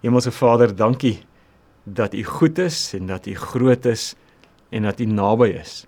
Hemelse 0.00 0.32
Vader, 0.32 0.72
dankie 0.72 1.18
dat 1.84 2.14
U 2.14 2.24
goed 2.24 2.58
is 2.58 2.94
en 2.96 3.06
dat 3.06 3.26
U 3.26 3.34
groot 3.34 3.84
is 3.84 4.14
en 4.70 4.82
dat 4.88 5.00
U 5.00 5.04
naby 5.04 5.50
is. 5.60 5.84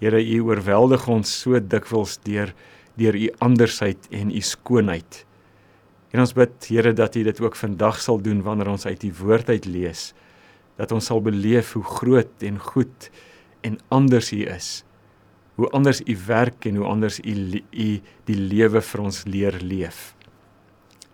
Here, 0.00 0.18
U 0.18 0.38
oorweldig 0.48 1.04
ons 1.08 1.32
so 1.42 1.60
dikwels 1.60 2.18
deur 2.24 2.54
deur 2.96 3.16
U 3.16 3.28
andersheid 3.44 4.08
en 4.12 4.32
U 4.32 4.40
skoonheid. 4.40 5.22
En 6.12 6.20
ons 6.24 6.32
bid, 6.36 6.56
Here, 6.68 6.92
dat 6.92 7.16
U 7.16 7.22
dit 7.24 7.40
ook 7.40 7.56
vandag 7.56 8.00
sal 8.00 8.20
doen 8.20 8.42
wanneer 8.44 8.72
ons 8.72 8.86
uit 8.86 9.04
U 9.04 9.12
woord 9.20 9.52
uit 9.52 9.68
lees, 9.68 10.12
dat 10.80 10.92
ons 10.92 11.04
sal 11.12 11.20
beleef 11.24 11.72
hoe 11.76 11.84
groot 11.84 12.48
en 12.48 12.58
goed 12.60 13.10
en 13.60 13.78
anders 13.88 14.32
U 14.32 14.40
is. 14.48 14.70
Hoe 15.60 15.68
anders 15.76 16.00
U 16.08 16.16
werk 16.26 16.64
en 16.64 16.80
hoe 16.80 16.88
anders 16.88 17.20
U 17.20 17.36
U 17.60 17.88
die 18.28 18.40
lewe 18.40 18.80
vir 18.80 19.04
ons 19.04 19.24
leer 19.28 19.60
leef. 19.60 20.14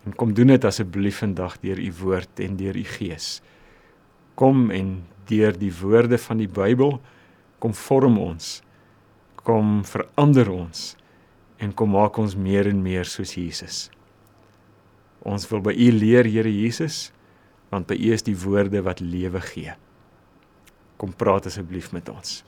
En 0.09 0.14
kom 0.16 0.32
doen 0.32 0.48
dit 0.48 0.64
asseblief 0.64 1.20
vandag 1.20 1.59
deur 1.61 1.77
U 1.77 1.91
woord 2.00 2.41
en 2.41 2.56
deur 2.56 2.77
U 2.77 2.84
gees. 2.96 3.43
Kom 4.41 4.70
en 4.73 5.02
deur 5.28 5.52
die 5.52 5.73
woorde 5.82 6.16
van 6.23 6.41
die 6.41 6.48
Bybel 6.48 6.96
kom 7.60 7.74
vorm 7.77 8.16
ons. 8.23 8.62
Kom 9.45 9.82
verander 9.84 10.48
ons 10.48 10.95
en 11.60 11.74
kom 11.77 11.92
maak 11.92 12.16
ons 12.23 12.38
meer 12.38 12.70
en 12.70 12.80
meer 12.80 13.05
soos 13.05 13.34
Jesus. 13.37 13.88
Ons 15.29 15.45
wil 15.51 15.60
by 15.60 15.74
U 15.77 15.91
leer, 15.92 16.24
Here 16.24 16.48
Jesus, 16.48 17.10
want 17.68 17.90
by 17.90 17.98
U 17.98 18.12
is 18.16 18.24
die 18.24 18.37
woorde 18.38 18.80
wat 18.87 19.04
lewe 19.04 19.43
gee. 19.51 19.77
Kom 20.96 21.12
praat 21.12 21.51
asseblief 21.51 21.93
met 21.93 22.09
ons. 22.09 22.40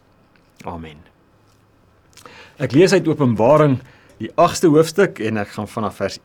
Amen. 0.65 1.03
Ek 2.56 2.73
lees 2.73 2.97
uit 2.97 3.09
Openbaring 3.09 3.81
die 4.20 4.31
8ste 4.41 4.73
hoofstuk 4.73 5.20
en 5.25 5.41
ek 5.42 5.53
gaan 5.59 5.69
vanaf 5.69 6.01
vers 6.01 6.20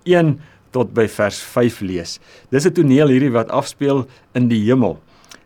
tot 0.75 0.91
by 0.95 1.07
vers 1.07 1.39
5 1.55 1.79
lees. 1.87 2.19
Dis 2.51 2.67
'n 2.67 2.75
toneel 2.75 3.13
hierdie 3.13 3.31
wat 3.31 3.49
afspeel 3.49 4.05
in 4.35 4.49
die 4.51 4.63
hemel. 4.67 4.99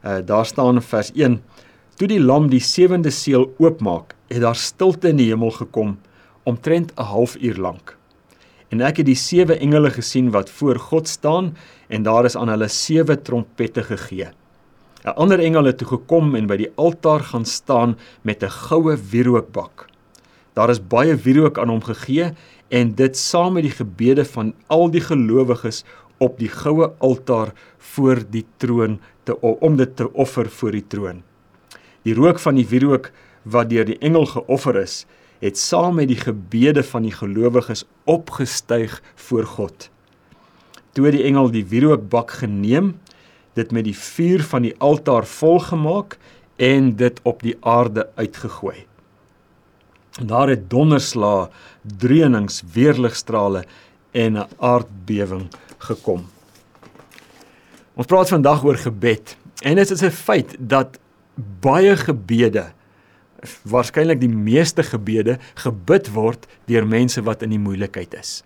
Uh 0.04 0.20
daar 0.26 0.46
staan 0.46 0.76
in 0.76 0.82
vers 0.82 1.12
1: 1.14 1.40
Toe 1.98 2.08
die 2.08 2.20
lam 2.20 2.50
die 2.50 2.64
sewende 2.64 3.12
seël 3.12 3.50
oopmaak, 3.60 4.16
het 4.30 4.42
daar 4.42 4.56
stilte 4.56 5.10
in 5.10 5.18
die 5.18 5.30
hemel 5.30 5.52
gekom 5.52 5.98
omtrent 6.44 6.92
'n 6.98 7.04
halfuur 7.04 7.58
lank. 7.58 7.98
En 8.72 8.82
ek 8.82 8.98
het 8.98 9.06
die 9.06 9.18
sewe 9.18 9.58
engele 9.58 9.90
gesien 9.90 10.32
wat 10.32 10.50
voor 10.50 10.78
God 10.78 11.08
staan 11.08 11.56
en 11.90 12.04
daar 12.04 12.26
is 12.26 12.36
aan 12.38 12.50
hulle 12.50 12.68
sewe 12.68 13.22
trompette 13.22 13.84
gegee. 13.84 14.30
'n 15.06 15.16
Ander 15.16 15.40
engel 15.40 15.66
het 15.66 15.78
toe 15.78 15.88
gekom 15.88 16.36
en 16.36 16.48
by 16.48 16.58
die 16.58 16.72
altaar 16.76 17.24
gaan 17.32 17.46
staan 17.46 17.98
met 18.22 18.44
'n 18.44 18.50
goue 18.50 18.98
wierookbak. 19.12 19.88
Daar 20.54 20.70
is 20.70 20.82
baie 20.82 21.16
wierook 21.16 21.60
aan 21.60 21.70
hom 21.70 21.84
gegee 21.84 22.32
en 22.70 22.94
dit 22.96 23.18
saam 23.18 23.54
met 23.58 23.66
die 23.66 23.76
gebede 23.76 24.26
van 24.26 24.54
al 24.68 24.90
die 24.92 25.04
gelowiges 25.04 25.84
op 26.20 26.40
die 26.40 26.52
goue 26.52 26.92
altaar 27.00 27.54
voor 27.78 28.22
die 28.30 28.46
troon 28.58 29.00
te 29.24 29.38
om 29.42 29.78
dit 29.80 29.96
te 29.96 30.10
offer 30.14 30.50
voor 30.50 30.76
die 30.76 30.86
troon. 30.88 31.24
Die 32.04 32.16
rook 32.16 32.40
van 32.40 32.60
die 32.60 32.68
wierook 32.68 33.12
wat 33.44 33.70
deur 33.70 33.88
die 33.88 33.98
engel 34.04 34.26
geoffer 34.26 34.82
is, 34.82 35.06
het 35.40 35.58
saam 35.58 35.96
met 36.00 36.10
die 36.12 36.20
gebede 36.20 36.84
van 36.84 37.06
die 37.08 37.16
gelowiges 37.16 37.86
opgestyg 38.04 39.00
voor 39.16 39.48
God. 39.48 39.90
Toe 40.94 41.12
die 41.16 41.24
engel 41.24 41.52
die 41.54 41.64
wierookbak 41.70 42.34
geneem, 42.42 42.98
dit 43.56 43.72
met 43.72 43.88
die 43.88 43.96
vuur 43.96 44.44
van 44.52 44.68
die 44.68 44.76
altaar 44.84 45.26
volgemaak 45.26 46.18
en 46.60 46.96
dit 47.00 47.20
op 47.24 47.44
die 47.44 47.56
aarde 47.62 48.10
uitgegooi. 48.16 48.89
Daar 50.18 50.50
het 50.50 50.70
donderslae, 50.70 51.50
dreunings, 51.98 52.64
weerligstrale 52.74 53.66
en 54.12 54.38
'n 54.38 54.48
aardbewing 54.58 55.48
gekom. 55.78 56.30
Ons 57.94 58.08
praat 58.08 58.30
vandag 58.30 58.64
oor 58.64 58.78
gebed 58.78 59.38
en 59.62 59.76
dit 59.76 59.92
is 59.92 60.02
'n 60.04 60.10
feit 60.10 60.56
dat 60.60 61.00
baie 61.60 61.96
gebede 61.98 62.72
waarskynlik 63.64 64.20
die 64.20 64.32
meeste 64.32 64.84
gebede 64.84 65.38
gebid 65.56 66.12
word 66.12 66.48
deur 66.66 66.88
mense 66.88 67.22
wat 67.22 67.44
in 67.44 67.50
die 67.50 67.60
moeilikheid 67.62 68.14
is. 68.14 68.44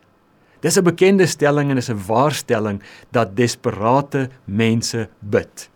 Dis 0.62 0.78
'n 0.78 0.84
bekende 0.84 1.26
stelling 1.26 1.70
en 1.70 1.78
is 1.78 1.90
'n 1.90 2.06
waarstelling 2.08 2.82
dat 3.12 3.36
desperate 3.36 4.30
mense 4.46 5.10
bid. 5.20 5.70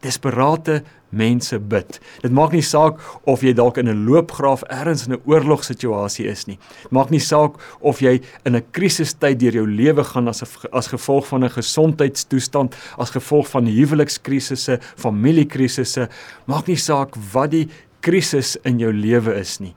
Desperate 0.00 0.82
mense 1.08 1.58
bid. 1.58 2.00
Dit 2.22 2.32
maak 2.32 2.52
nie 2.52 2.64
saak 2.64 3.00
of 3.24 3.42
jy 3.42 3.52
dalk 3.52 3.78
in 3.78 3.88
'n 3.88 4.04
loopgraaf 4.06 4.62
ergens 4.62 5.06
in 5.06 5.12
'n 5.12 5.22
oorlogsituasie 5.24 6.26
is 6.26 6.46
nie. 6.46 6.58
Dit 6.82 6.92
maak 6.92 7.10
nie 7.10 7.20
saak 7.20 7.54
of 7.80 8.00
jy 8.00 8.20
in 8.44 8.56
'n 8.56 8.64
krisistyd 8.72 9.38
deur 9.38 9.52
jou 9.52 9.66
lewe 9.66 10.04
gaan 10.04 10.28
as 10.28 10.42
as 10.72 10.86
gevolg 10.86 11.26
van 11.26 11.44
'n 11.44 11.50
gesondheidstoestand, 11.50 12.76
as 12.98 13.10
gevolg 13.10 13.48
van 13.48 13.66
huwelikskrisisse, 13.66 14.78
familiekrisisse, 14.96 16.08
maak 16.46 16.66
nie 16.66 16.76
saak 16.76 17.14
wat 17.32 17.50
die 17.50 17.68
krisis 18.00 18.56
in 18.64 18.78
jou 18.78 18.92
lewe 18.92 19.34
is 19.34 19.60
nie. 19.60 19.74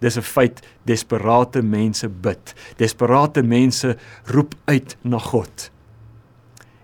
Dis 0.00 0.16
'n 0.16 0.22
feit, 0.22 0.60
desperate 0.84 1.62
mense 1.62 2.08
bid. 2.08 2.54
Desperate 2.76 3.42
mense 3.42 3.96
roep 4.24 4.54
uit 4.64 4.96
na 5.02 5.18
God. 5.18 5.70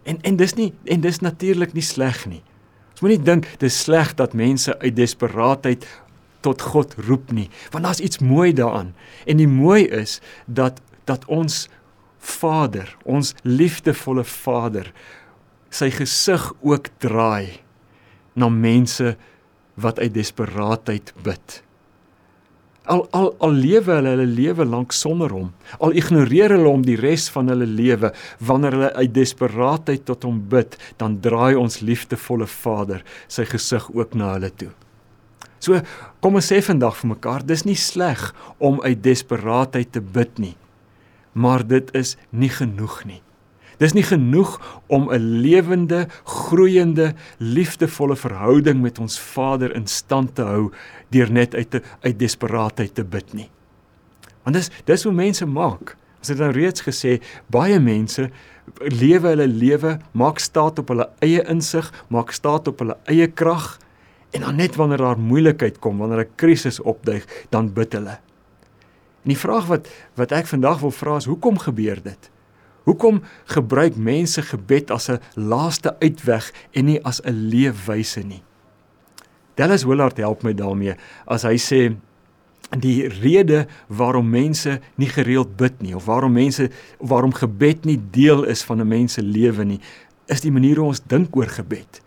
En 0.04 0.19
en 0.22 0.37
dis 0.37 0.54
nie 0.54 0.72
en 0.84 1.00
dis 1.00 1.20
natuurlik 1.20 1.72
nie 1.72 1.82
sleg 1.82 2.26
nie. 2.26 2.43
Ons 2.97 3.03
moenie 3.05 3.21
dink 3.21 3.45
dis 3.61 3.75
sleg 3.77 4.15
dat 4.17 4.33
mense 4.33 4.73
uit 4.81 4.95
desperaatheid 4.97 5.83
tot 6.41 6.62
God 6.65 6.95
roep 7.05 7.29
nie, 7.29 7.51
want 7.75 7.84
daar's 7.84 8.01
iets 8.01 8.23
mooi 8.25 8.55
daaraan. 8.57 8.95
En 9.29 9.37
die 9.37 9.51
mooi 9.51 9.83
is 9.84 10.23
dat 10.49 10.81
dat 11.05 11.27
ons 11.29 11.67
Vader, 12.17 12.89
ons 13.05 13.35
liefdevolle 13.45 14.25
Vader, 14.25 14.89
sy 15.69 15.91
gesig 15.93 16.49
ook 16.65 16.89
draai 17.05 17.61
na 18.33 18.49
mense 18.49 19.12
wat 19.77 20.01
uit 20.01 20.17
desperaatheid 20.17 21.12
bid. 21.21 21.61
Al 22.87 23.03
al 23.11 23.33
al 23.43 23.57
lewe 23.59 23.97
hulle 23.97 24.13
hulle 24.15 24.27
lewe 24.31 24.65
lank 24.65 24.95
sonder 24.95 25.33
hom. 25.35 25.51
Al 25.83 25.97
ignoreer 25.99 26.55
hulle 26.55 26.71
hom 26.71 26.85
die 26.87 26.99
res 27.01 27.27
van 27.35 27.51
hulle 27.51 27.67
lewe 27.67 28.13
wanneer 28.39 28.77
hulle 28.79 28.93
uit 28.95 29.15
desperaatheid 29.15 30.07
tot 30.07 30.27
hom 30.29 30.39
bid, 30.53 30.77
dan 31.01 31.19
draai 31.21 31.59
ons 31.59 31.81
liefdevolle 31.83 32.47
Vader 32.47 33.03
sy 33.27 33.49
gesig 33.51 33.91
ook 33.91 34.15
na 34.15 34.37
hulle 34.37 34.53
toe. 34.55 34.71
So 35.59 35.83
kom 36.23 36.39
ons 36.39 36.53
sê 36.53 36.61
vandag 36.63 36.95
vir 37.01 37.17
mekaar, 37.17 37.43
dis 37.43 37.67
nie 37.67 37.79
sleg 37.81 38.29
om 38.63 38.79
uit 38.85 39.03
desperaatheid 39.03 39.91
te 39.97 40.01
bid 40.01 40.39
nie. 40.39 40.55
Maar 41.35 41.67
dit 41.67 41.91
is 41.99 42.15
nie 42.31 42.53
genoeg 42.53 43.03
nie. 43.09 43.23
Dis 43.78 43.92
nie 43.92 44.04
genoeg 44.06 44.56
om 44.87 45.10
'n 45.12 45.41
lewende, 45.42 46.06
groeiende, 46.25 47.14
liefdevolle 47.38 48.16
verhouding 48.16 48.81
met 48.81 48.98
ons 48.98 49.20
Vader 49.20 49.75
in 49.75 49.87
stand 49.87 50.34
te 50.34 50.42
hou 50.42 50.72
deur 51.09 51.32
net 51.32 51.54
uit 51.54 51.70
te, 51.70 51.82
uit 52.00 52.19
desperaatheid 52.19 52.94
te 52.94 53.04
bid 53.04 53.32
nie. 53.32 53.50
Want 54.42 54.56
dis 54.56 54.70
dis 54.84 55.04
hoe 55.04 55.12
mense 55.12 55.47
maak. 55.47 55.97
Ons 56.19 56.28
het 56.28 56.38
nou 56.38 56.50
reeds 56.50 56.82
gesê 56.82 57.20
baie 57.47 57.81
mense 57.81 58.31
lewe 58.81 59.28
hulle 59.28 59.47
lewe, 59.47 59.98
maak 60.12 60.38
staat 60.38 60.78
op 60.78 60.88
hulle 60.88 61.08
eie 61.25 61.43
insig, 61.50 61.93
maak 62.08 62.32
staat 62.32 62.69
op 62.69 62.78
hulle 62.82 62.97
eie 63.04 63.26
krag 63.26 63.78
en 64.34 64.41
dan 64.41 64.56
net 64.56 64.76
wanneer 64.76 64.98
daar 64.98 65.19
moeilikheid 65.19 65.78
kom, 65.78 65.98
wanneer 65.98 66.25
'n 66.26 66.37
krisis 66.37 66.81
opduig, 66.81 67.26
dan 67.50 67.72
bid 67.72 67.93
hulle. 67.93 68.19
En 69.22 69.32
die 69.32 69.38
vraag 69.38 69.66
wat 69.66 69.88
wat 70.14 70.32
ek 70.32 70.47
vandag 70.47 70.81
wil 70.81 70.91
vra 70.91 71.16
is 71.16 71.25
hoekom 71.25 71.58
gebeur 71.58 72.03
dit? 72.03 72.31
Hoekom 72.87 73.23
gebruik 73.51 73.97
mense 73.99 74.43
gebed 74.47 74.91
as 74.95 75.11
'n 75.11 75.19
laaste 75.35 75.97
uitweg 75.99 76.53
en 76.73 76.85
nie 76.85 77.03
as 77.03 77.21
'n 77.21 77.49
leefwyse 77.51 78.23
nie? 78.23 78.43
Dallas 79.55 79.85
Willard 79.85 80.17
help 80.17 80.43
my 80.43 80.55
daarmee 80.55 80.95
as 81.27 81.43
hy 81.43 81.57
sê 81.57 81.97
die 82.79 83.09
rede 83.09 83.67
waarom 83.89 84.31
mense 84.31 84.81
nie 84.95 85.09
gereeld 85.09 85.57
bid 85.57 85.83
nie 85.83 85.95
of 85.97 86.05
waarom 86.05 86.33
mense 86.33 86.71
waarom 86.99 87.33
gebed 87.35 87.85
nie 87.85 87.99
deel 88.11 88.45
is 88.45 88.63
van 88.63 88.81
'n 88.81 88.89
mens 88.89 89.13
se 89.13 89.23
lewe 89.23 89.65
nie, 89.65 89.81
is 90.27 90.41
die 90.41 90.53
manier 90.53 90.77
hoe 90.77 90.87
ons 90.87 91.03
dink 91.07 91.37
oor 91.37 91.47
gebed. 91.47 92.06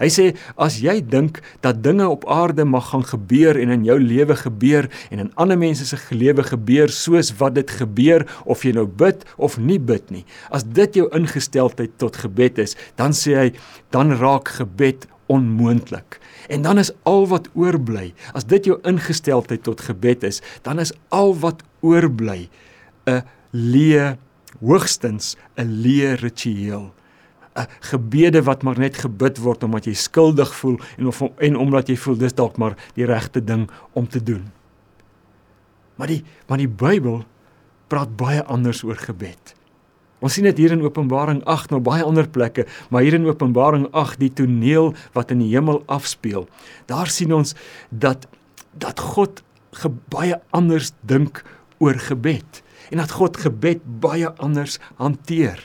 Hy 0.00 0.08
sê 0.12 0.26
as 0.60 0.78
jy 0.84 0.98
dink 1.00 1.40
dat 1.64 1.82
dinge 1.84 2.04
op 2.08 2.26
aarde 2.28 2.66
mag 2.68 2.90
gaan 2.90 3.04
gebeur 3.06 3.56
en 3.56 3.72
in 3.72 3.86
jou 3.88 3.96
lewe 4.00 4.36
gebeur 4.36 4.90
en 5.10 5.24
in 5.24 5.32
ander 5.40 5.58
mense 5.58 5.86
se 5.88 5.96
lewe 6.10 6.44
gebeur 6.44 6.92
soos 6.92 7.32
wat 7.40 7.56
dit 7.56 7.70
gebeur 7.70 8.26
of 8.44 8.64
jy 8.64 8.74
nou 8.76 8.86
bid 8.86 9.24
of 9.36 9.56
nie 9.58 9.78
bid 9.78 10.10
nie. 10.10 10.24
As 10.50 10.64
dit 10.64 11.00
jou 11.00 11.08
ingesteldheid 11.16 11.96
tot 11.98 12.16
gebed 12.16 12.58
is, 12.58 12.76
dan 13.00 13.16
sê 13.16 13.36
hy 13.36 13.48
dan 13.94 14.12
raak 14.20 14.52
gebed 14.60 15.08
onmoontlik. 15.32 16.20
En 16.48 16.62
dan 16.62 16.78
is 16.78 16.92
al 17.02 17.26
wat 17.26 17.48
oorbly, 17.54 18.12
as 18.34 18.46
dit 18.46 18.68
jou 18.68 18.78
ingesteldheid 18.86 19.64
tot 19.66 19.80
gebed 19.80 20.26
is, 20.28 20.42
dan 20.62 20.78
is 20.78 20.94
al 21.08 21.34
wat 21.42 21.64
oorbly 21.80 22.48
'n 23.06 23.22
leë 23.52 24.16
hoogstens 24.60 25.36
'n 25.56 25.68
leë 25.82 26.20
ritueel. 26.20 26.95
Gebede 27.90 28.42
wat 28.42 28.62
maar 28.62 28.78
net 28.78 28.98
gebid 29.00 29.38
word 29.38 29.64
omdat 29.64 29.88
jy 29.88 29.94
skuldig 29.96 30.52
voel 30.54 30.76
en 30.96 31.06
of 31.12 31.22
en 31.22 31.56
omdat 31.56 31.88
jy 31.88 31.96
voel 31.96 32.18
dis 32.20 32.36
dalk 32.36 32.58
maar 32.60 32.76
die 32.94 33.08
regte 33.08 33.44
ding 33.44 33.66
om 33.92 34.08
te 34.08 34.22
doen. 34.22 34.44
Maar 35.96 36.12
die 36.12 36.22
maar 36.48 36.60
die 36.60 36.70
Bybel 36.70 37.22
praat 37.88 38.16
baie 38.18 38.42
anders 38.44 38.82
oor 38.84 38.98
gebed. 38.98 39.54
Ons 40.24 40.38
sien 40.38 40.46
dit 40.48 40.58
hier 40.58 40.72
in 40.72 40.82
Openbaring 40.82 41.42
8 41.44 41.70
en 41.70 41.78
op 41.78 41.84
baie 41.86 42.04
ander 42.04 42.28
plekke, 42.28 42.64
maar 42.90 43.04
hier 43.04 43.14
in 43.18 43.28
Openbaring 43.28 43.86
8 43.92 44.18
die 44.20 44.32
toneel 44.32 44.94
wat 45.12 45.30
in 45.30 45.42
die 45.44 45.52
hemel 45.52 45.82
afspeel. 45.92 46.48
Daar 46.88 47.12
sien 47.12 47.34
ons 47.36 47.54
dat 47.90 48.26
dat 48.76 49.00
God 49.00 49.42
baie 50.12 50.38
anders 50.56 50.92
dink 51.08 51.42
oor 51.78 51.98
gebed 52.00 52.62
en 52.90 53.00
dat 53.02 53.12
God 53.18 53.36
gebed 53.40 53.82
baie 54.00 54.30
anders 54.40 54.78
hanteer. 55.00 55.60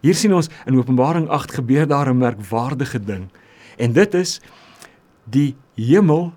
Hier 0.00 0.16
sien 0.16 0.32
ons 0.34 0.48
in 0.66 0.78
Openbaring 0.78 1.28
8 1.28 1.60
gebeur 1.60 1.86
daar 1.86 2.08
'n 2.08 2.18
merkwaardige 2.18 3.00
ding. 3.04 3.28
En 3.76 3.92
dit 3.92 4.14
is 4.14 4.40
die 5.24 5.56
hemel 5.74 6.32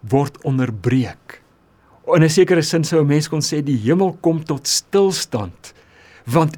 word 0.00 0.42
onderbreek. 0.44 1.42
In 2.06 2.22
'n 2.22 2.30
sekere 2.30 2.62
sin 2.62 2.84
sou 2.84 3.00
'n 3.00 3.06
mens 3.06 3.28
kon 3.28 3.40
sê 3.40 3.62
die 3.62 3.78
hemel 3.78 4.16
kom 4.20 4.44
tot 4.44 4.66
stilstand. 4.66 5.74
Want 6.24 6.56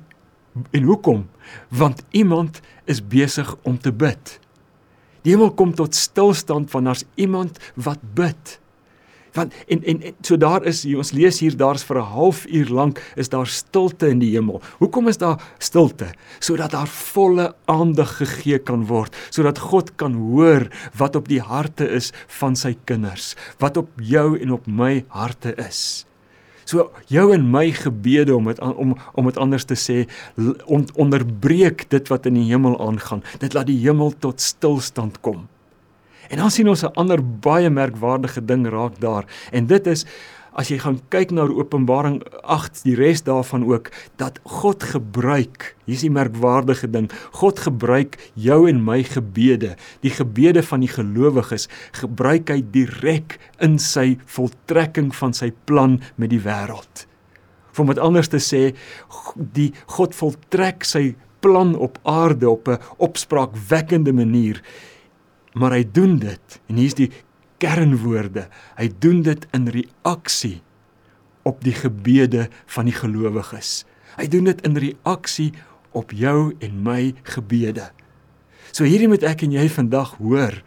en 0.70 0.82
hoekom? 0.82 1.28
Want 1.68 2.02
iemand 2.10 2.60
is 2.84 3.06
besig 3.06 3.56
om 3.62 3.78
te 3.78 3.92
bid. 3.92 4.40
Die 5.22 5.32
hemel 5.32 5.52
kom 5.52 5.74
tot 5.74 5.94
stilstand 5.94 6.70
wanneer 6.70 6.92
daar's 6.92 7.04
iemand 7.14 7.58
wat 7.74 7.98
bid 8.14 8.60
want 9.32 9.54
en 9.68 9.84
en, 9.84 10.02
en 10.02 10.14
so 10.26 10.36
daar 10.36 10.64
is 10.64 10.82
hier 10.82 11.00
ons 11.02 11.12
lees 11.12 11.40
hier 11.40 11.56
daar's 11.56 11.84
vir 11.84 11.98
'n 12.00 12.12
halfuur 12.14 12.68
lank 12.70 13.00
is 13.16 13.28
daar 13.28 13.46
stilte 13.46 14.08
in 14.08 14.18
die 14.18 14.32
hemel. 14.36 14.60
Hoekom 14.78 15.08
is 15.08 15.18
daar 15.18 15.40
stilte? 15.58 16.12
Sodat 16.38 16.70
daar 16.70 16.88
volle 16.88 17.54
aandag 17.64 18.16
gegee 18.16 18.58
kan 18.58 18.86
word, 18.86 19.16
sodat 19.30 19.58
God 19.58 19.96
kan 19.96 20.14
hoor 20.14 20.68
wat 20.96 21.16
op 21.16 21.28
die 21.28 21.40
harte 21.40 21.88
is 21.88 22.12
van 22.26 22.56
sy 22.56 22.76
kinders, 22.84 23.36
wat 23.58 23.76
op 23.76 23.88
jou 23.96 24.38
en 24.40 24.52
op 24.52 24.66
my 24.66 25.04
harte 25.08 25.54
is. 25.56 26.06
So 26.64 26.90
jou 27.10 27.32
en 27.34 27.48
my 27.50 27.70
gebede 27.74 28.34
om 28.36 28.46
dit 28.50 28.60
om 28.60 28.94
om 29.14 29.24
dit 29.24 29.38
anders 29.38 29.64
te 29.64 29.74
sê 29.74 30.04
on, 30.66 30.86
onderbreek 30.94 31.88
dit 31.90 32.08
wat 32.08 32.26
in 32.26 32.38
die 32.38 32.48
hemel 32.50 32.78
aangaan. 32.80 33.24
Dit 33.38 33.54
laat 33.54 33.66
die 33.66 33.80
hemel 33.82 34.14
tot 34.18 34.40
stilstand 34.40 35.20
kom. 35.20 35.48
En 36.30 36.38
dan 36.38 36.50
sien 36.50 36.68
ons 36.68 36.82
'n 36.84 36.94
ander 36.94 37.20
baie 37.40 37.70
merkwaardige 37.70 38.44
ding 38.44 38.68
raak 38.68 39.00
daar. 39.00 39.24
En 39.50 39.66
dit 39.66 39.86
is 39.86 40.06
as 40.52 40.68
jy 40.68 40.78
gaan 40.78 40.98
kyk 41.08 41.30
na 41.30 41.46
Openbaring 41.46 42.22
8 42.42 42.82
die 42.82 42.94
res 42.98 43.22
daarvan 43.22 43.64
ook 43.66 43.90
dat 44.16 44.40
God 44.44 44.82
gebruik 44.82 45.76
hier's 45.84 46.02
die 46.02 46.10
merkwaardige 46.10 46.90
ding 46.90 47.10
God 47.38 47.58
gebruik 47.58 48.18
jou 48.34 48.68
en 48.68 48.84
my 48.84 49.02
gebede. 49.02 49.76
Die 50.00 50.10
gebede 50.14 50.62
van 50.62 50.80
die 50.80 50.90
gelowiges 50.90 51.68
gebruik 51.92 52.50
hy 52.50 52.60
direk 52.70 53.38
in 53.58 53.78
sy 53.78 54.18
voltrekking 54.26 55.14
van 55.14 55.32
sy 55.32 55.52
plan 55.64 56.00
met 56.16 56.30
die 56.30 56.42
wêreld. 56.42 57.06
Om 57.78 57.86
dit 57.86 57.98
anders 57.98 58.28
te 58.28 58.36
sê 58.36 58.74
die 59.34 59.72
God 59.86 60.14
voltrek 60.14 60.84
sy 60.84 61.14
plan 61.40 61.72
op 61.76 61.98
aarde 62.02 62.50
op 62.50 62.68
'n 62.68 62.78
opspraakwekkende 62.98 64.12
manier 64.12 64.62
maar 65.54 65.74
hy 65.76 65.84
doen 65.92 66.18
dit. 66.22 66.58
En 66.70 66.78
hier's 66.80 66.98
die 66.98 67.10
kernwoorde. 67.60 68.48
Hy 68.78 68.88
doen 69.02 69.22
dit 69.26 69.46
in 69.56 69.68
reaksie 69.68 70.58
op 71.48 71.62
die 71.64 71.74
gebede 71.76 72.48
van 72.70 72.88
die 72.90 72.96
gelowiges. 72.96 73.84
Hy 74.18 74.26
doen 74.30 74.50
dit 74.50 74.60
in 74.66 74.76
reaksie 74.76 75.50
op 75.96 76.12
jou 76.14 76.52
en 76.62 76.82
my 76.84 77.14
gebede. 77.34 77.90
So 78.70 78.86
hierdie 78.86 79.10
moet 79.10 79.24
ek 79.26 79.44
en 79.46 79.56
jy 79.56 79.66
vandag 79.72 80.14
hoor. 80.20 80.60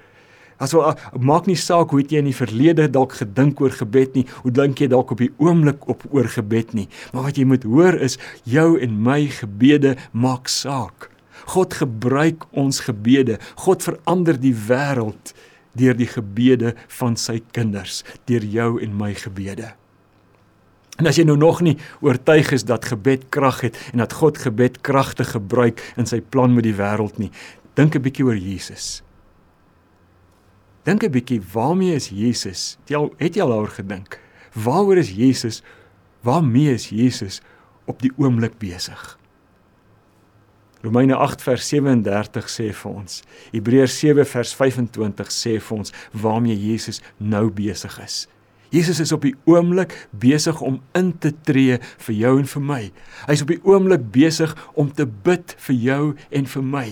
Aso 0.63 0.83
maak 1.19 1.47
nie 1.49 1.57
saak 1.59 1.91
hoe 1.91 2.03
jy 2.03 2.21
in 2.21 2.29
die 2.29 2.35
verlede 2.35 2.87
dalk 2.91 3.15
gedink 3.19 3.61
oor 3.63 3.73
gebed 3.73 4.13
nie, 4.15 4.25
hoe 4.43 4.51
dink 4.53 4.79
jy 4.79 4.89
dalk 4.91 5.11
op 5.15 5.23
die 5.23 5.31
oomblik 5.41 5.87
op 5.91 6.05
oor 6.11 6.29
gebed 6.31 6.75
nie, 6.77 6.87
maar 7.11 7.27
wat 7.27 7.39
jy 7.39 7.47
moet 7.49 7.65
hoor 7.67 7.97
is 7.99 8.19
jou 8.47 8.75
en 8.79 9.01
my 9.03 9.25
gebede 9.41 9.97
maak 10.11 10.51
saak. 10.51 11.09
God 11.45 11.73
gebruik 11.73 12.45
ons 12.51 12.79
gebede. 12.79 13.39
God 13.55 13.83
verander 13.83 14.39
die 14.39 14.55
wêreld 14.55 15.33
deur 15.73 15.95
die 15.97 16.07
gebede 16.07 16.75
van 16.99 17.15
sy 17.17 17.39
kinders, 17.51 18.03
deur 18.29 18.43
jou 18.45 18.81
en 18.83 18.93
my 18.97 19.13
gebede. 19.17 19.73
En 21.01 21.09
as 21.09 21.17
jy 21.17 21.25
nou 21.25 21.37
nog 21.39 21.63
nie 21.65 21.79
oortuig 22.05 22.51
is 22.53 22.67
dat 22.69 22.85
gebed 22.85 23.25
krag 23.33 23.63
het 23.65 23.79
en 23.91 24.03
dat 24.03 24.13
God 24.13 24.37
gebed 24.37 24.81
kragtig 24.85 25.33
gebruik 25.33 25.81
in 25.97 26.05
sy 26.05 26.21
plan 26.21 26.53
met 26.53 26.67
die 26.67 26.75
wêreld 26.77 27.17
nie, 27.17 27.31
dink 27.73 27.95
'n 27.95 28.01
bietjie 28.01 28.25
oor 28.25 28.37
Jesus. 28.37 29.01
Dink 30.85 31.03
'n 31.03 31.11
bietjie, 31.11 31.41
waarmee 31.53 31.95
is 31.95 32.09
Jesus? 32.09 32.77
Het 32.81 32.89
jy 32.89 32.95
al 32.95 33.13
het 33.17 33.35
jy 33.35 33.41
al 33.41 33.49
daaroor 33.49 33.73
gedink? 33.73 34.19
Waaroor 34.53 34.97
is 34.97 35.09
Jesus? 35.09 35.63
Waarmee 36.21 36.73
is 36.73 36.89
Jesus 36.89 37.41
op 37.85 38.01
die 38.01 38.11
oomblik 38.17 38.59
besig? 38.59 39.17
Romeine 40.83 41.15
8 41.15 41.41
vers 41.41 41.63
37 41.71 42.49
sê 42.51 42.65
vir 42.75 42.91
ons. 42.91 43.21
Hebreërs 43.53 43.93
7 44.01 44.25
vers 44.27 44.49
25 44.59 45.29
sê 45.31 45.53
vir 45.55 45.77
ons 45.77 45.93
waarmee 46.11 46.57
Jesus 46.59 46.99
nou 47.23 47.45
besig 47.55 47.95
is. 48.03 48.25
Jesus 48.73 48.99
is 48.99 49.13
op 49.15 49.23
die 49.23 49.35
oomblik 49.47 49.93
besig 50.11 50.59
om 50.65 50.81
in 50.97 51.13
te 51.23 51.31
tree 51.47 51.77
vir 52.07 52.15
jou 52.17 52.33
en 52.41 52.49
vir 52.51 52.65
my. 52.67 52.81
Hy's 53.29 53.45
op 53.45 53.53
die 53.53 53.61
oomblik 53.63 54.09
besig 54.11 54.51
om 54.75 54.91
te 54.91 55.05
bid 55.07 55.55
vir 55.69 55.79
jou 55.87 56.03
en 56.35 56.51
vir 56.55 56.67
my. 56.75 56.87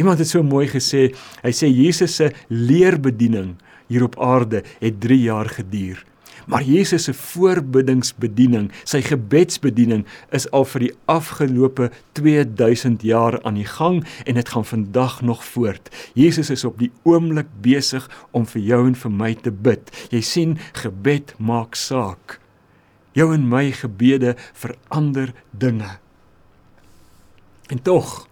Iemand 0.00 0.22
het 0.22 0.32
so 0.32 0.40
mooi 0.46 0.64
gesê, 0.70 1.10
hy 1.44 1.52
sê 1.52 1.68
Jesus 1.68 2.16
se 2.16 2.30
leerbediening 2.48 3.58
hier 3.90 4.06
op 4.08 4.16
aarde 4.22 4.62
het 4.80 5.00
3 5.04 5.20
jaar 5.26 5.52
geduur. 5.52 6.00
Maar 6.46 6.62
Jesus 6.62 7.04
se 7.04 7.14
voorbiddingsbediening, 7.14 8.68
sy 8.86 9.00
gebedsbediening 9.02 10.04
is 10.34 10.46
al 10.54 10.66
vir 10.70 10.84
die 10.84 10.92
afgelope 11.10 11.88
2000 12.18 13.02
jaar 13.02 13.40
aan 13.42 13.58
die 13.58 13.66
gang 13.66 14.04
en 14.24 14.38
dit 14.38 14.52
gaan 14.54 14.64
vandag 14.64 15.18
nog 15.26 15.42
voort. 15.44 15.90
Jesus 16.14 16.50
is 16.54 16.64
op 16.64 16.78
die 16.78 16.92
oomblik 17.02 17.50
besig 17.64 18.06
om 18.30 18.46
vir 18.46 18.62
jou 18.62 18.80
en 18.86 18.94
vir 18.94 19.14
my 19.22 19.32
te 19.34 19.50
bid. 19.50 19.90
Jy 20.14 20.22
sien, 20.22 20.54
gebed 20.78 21.34
maak 21.42 21.74
saak. 21.74 22.38
Jou 23.18 23.32
en 23.34 23.48
my 23.50 23.72
gebede 23.74 24.36
verander 24.54 25.34
dinge. 25.50 25.98
En 27.66 27.82
tog 27.82 28.26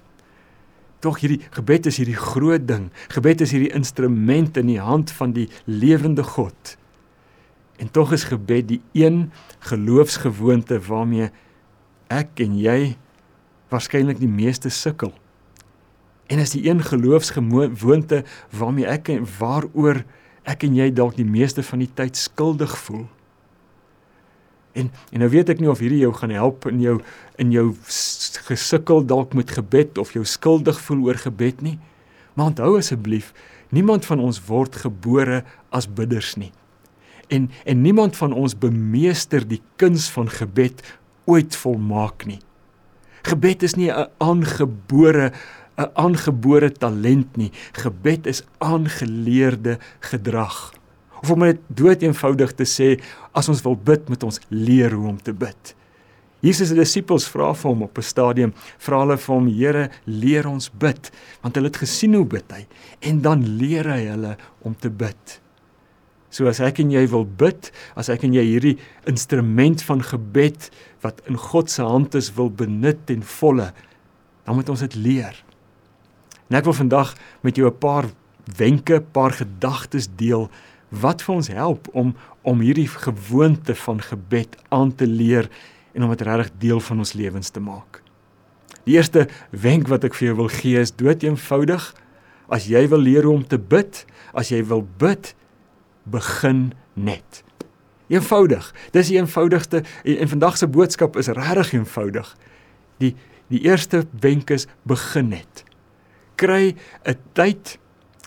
Tog 1.04 1.18
hierdie 1.20 1.42
gebed 1.52 1.90
is 1.90 1.98
hierdie 2.00 2.16
groot 2.16 2.62
ding. 2.64 2.86
Gebed 3.12 3.42
is 3.44 3.50
hierdie 3.52 3.74
instrument 3.76 4.56
in 4.56 4.70
die 4.70 4.80
hand 4.80 5.10
van 5.12 5.34
die 5.36 5.50
lewende 5.68 6.24
God. 6.24 6.76
En 7.76 7.90
tog 7.90 8.12
is 8.12 8.24
gebed 8.24 8.68
die 8.68 8.80
een 8.92 9.32
geloofsgewoonte 9.58 10.78
waarmee 10.86 11.30
ek 12.12 12.38
en 12.44 12.58
jy 12.58 12.94
waarskynlik 13.72 14.20
die 14.20 14.30
meeste 14.30 14.70
sukkel. 14.70 15.12
En 16.30 16.38
is 16.38 16.54
die 16.54 16.62
een 16.68 16.82
geloofsgewoonte 16.82 18.22
waarmee 18.54 18.86
ek 18.86 19.10
en 19.16 19.26
waaroor 19.38 20.04
ek 20.44 20.64
en 20.68 20.78
jy 20.78 20.90
dalk 20.92 21.18
die 21.18 21.26
meeste 21.26 21.64
van 21.66 21.82
die 21.82 21.90
tyd 21.90 22.16
skuldig 22.16 22.78
voel. 22.86 23.06
En 24.74 24.90
en 25.10 25.22
nou 25.22 25.30
weet 25.30 25.50
ek 25.54 25.60
nie 25.62 25.70
of 25.70 25.82
hierdie 25.82 26.02
jou 26.02 26.12
gaan 26.14 26.34
help 26.34 26.66
in 26.70 26.80
jou 26.82 26.98
in 27.42 27.52
jou 27.54 27.68
gesukkel 28.46 29.04
dalk 29.06 29.34
met 29.34 29.50
gebed 29.50 29.98
of 29.98 30.14
jou 30.14 30.24
skuldig 30.26 30.78
voel 30.86 31.06
oor 31.10 31.18
gebed 31.18 31.62
nie. 31.62 31.78
Maar 32.34 32.52
onthou 32.52 32.76
asseblief, 32.78 33.32
niemand 33.70 34.06
van 34.06 34.20
ons 34.20 34.42
word 34.46 34.76
gebore 34.82 35.44
as 35.70 35.86
bidders 35.86 36.34
nie 36.38 36.52
en 37.28 37.50
en 37.64 37.82
niemand 37.82 38.16
van 38.16 38.32
ons 38.32 38.58
bemeester 38.58 39.48
die 39.48 39.62
kuns 39.76 40.10
van 40.10 40.28
gebed 40.28 40.82
ooit 41.24 41.56
volmaak 41.56 42.26
nie. 42.26 42.40
Gebed 43.24 43.62
is 43.62 43.74
nie 43.74 43.90
'n 43.90 44.08
aangebore 44.18 45.32
'n 45.76 45.90
aangebore 45.94 46.72
talent 46.72 47.36
nie. 47.36 47.50
Gebed 47.72 48.26
is 48.26 48.42
aangeleerde 48.58 49.78
gedrag. 50.00 50.72
Of 51.22 51.30
om 51.30 51.40
dit 51.40 51.60
dood 51.66 52.02
eenvoudig 52.02 52.52
te 52.52 52.66
sê, 52.68 53.02
as 53.32 53.48
ons 53.48 53.62
wil 53.62 53.76
bid, 53.76 54.08
moet 54.08 54.22
ons 54.22 54.40
leer 54.48 54.92
hoe 54.92 55.08
om 55.08 55.22
te 55.22 55.32
bid. 55.32 55.74
Jesus 56.44 56.68
se 56.68 56.76
disippels 56.76 57.24
vra 57.32 57.54
vir 57.56 57.70
hom 57.70 57.82
op 57.82 57.98
'n 57.98 58.02
stadium, 58.02 58.52
vra 58.78 58.98
hulle 59.00 59.16
vir 59.16 59.34
hom, 59.34 59.46
Here, 59.48 59.90
leer 60.04 60.46
ons 60.46 60.70
bid, 60.70 61.10
want 61.40 61.54
hulle 61.54 61.66
het 61.66 61.76
gesien 61.76 62.14
hoe 62.14 62.26
bid 62.26 62.52
hy 62.52 62.66
en 63.00 63.22
dan 63.22 63.56
leer 63.56 63.88
hy 63.88 64.04
hulle 64.12 64.36
om 64.62 64.76
te 64.76 64.90
bid. 64.90 65.40
So 66.34 66.50
as 66.50 66.58
ek 66.64 66.80
en 66.82 66.90
jy 66.90 67.04
wil 67.12 67.22
bid, 67.22 67.70
as 67.94 68.10
ek 68.10 68.24
en 68.26 68.34
jy 68.34 68.42
hierdie 68.42 68.74
instrument 69.10 69.82
van 69.86 70.02
gebed 70.02 70.66
wat 71.04 71.20
in 71.30 71.38
God 71.38 71.70
se 71.70 71.84
hand 71.86 72.16
is 72.18 72.32
wil 72.34 72.50
benut 72.50 73.04
ten 73.06 73.22
volle, 73.38 73.68
dan 74.42 74.58
moet 74.58 74.72
ons 74.72 74.82
dit 74.82 74.96
leer. 74.98 75.36
En 76.50 76.58
ek 76.58 76.66
wil 76.66 76.74
vandag 76.74 77.14
met 77.46 77.54
jou 77.56 77.70
'n 77.70 77.78
paar 77.78 78.10
wenke, 78.58 79.00
paar 79.00 79.30
gedagtes 79.30 80.08
deel 80.16 80.50
wat 80.90 81.22
vir 81.22 81.34
ons 81.34 81.48
help 81.48 81.88
om 81.94 82.14
om 82.42 82.60
hierdie 82.60 82.88
gewoonte 82.88 83.74
van 83.74 84.00
gebed 84.00 84.56
aan 84.68 84.92
te 84.94 85.06
leer 85.06 85.48
en 85.94 86.02
om 86.02 86.10
dit 86.10 86.20
regtig 86.20 86.50
deel 86.58 86.80
van 86.80 86.98
ons 86.98 87.14
lewens 87.14 87.50
te 87.50 87.60
maak. 87.60 88.02
Die 88.84 88.96
eerste 88.96 89.28
wenk 89.50 89.88
wat 89.88 90.04
ek 90.04 90.14
vir 90.14 90.26
jou 90.26 90.36
wil 90.36 90.48
gee 90.52 90.80
is 90.80 90.92
dood 90.92 91.22
eenvoudig. 91.22 91.94
As 92.48 92.66
jy 92.66 92.88
wil 92.88 93.00
leer 93.00 93.24
hoe 93.24 93.34
om 93.34 93.46
te 93.46 93.58
bid, 93.58 94.04
as 94.34 94.48
jy 94.48 94.60
wil 94.64 94.84
bid, 94.98 95.34
begin 96.04 96.72
net. 96.94 97.42
Eenvoudig. 98.12 98.74
Dis 98.92 99.08
die 99.08 99.18
eenvoudigste 99.18 99.82
en, 100.04 100.16
en 100.16 100.28
vandag 100.28 100.58
se 100.60 100.68
boodskap 100.68 101.16
is 101.16 101.32
regtig 101.32 101.72
eenvoudig. 101.72 102.36
Die 103.02 103.14
die 103.52 103.60
eerste 103.68 104.06
wenk 104.20 104.50
is 104.50 104.64
begin 104.88 105.28
net. 105.28 105.64
Kry 106.40 106.74
'n 107.04 107.18
tyd, 107.32 107.78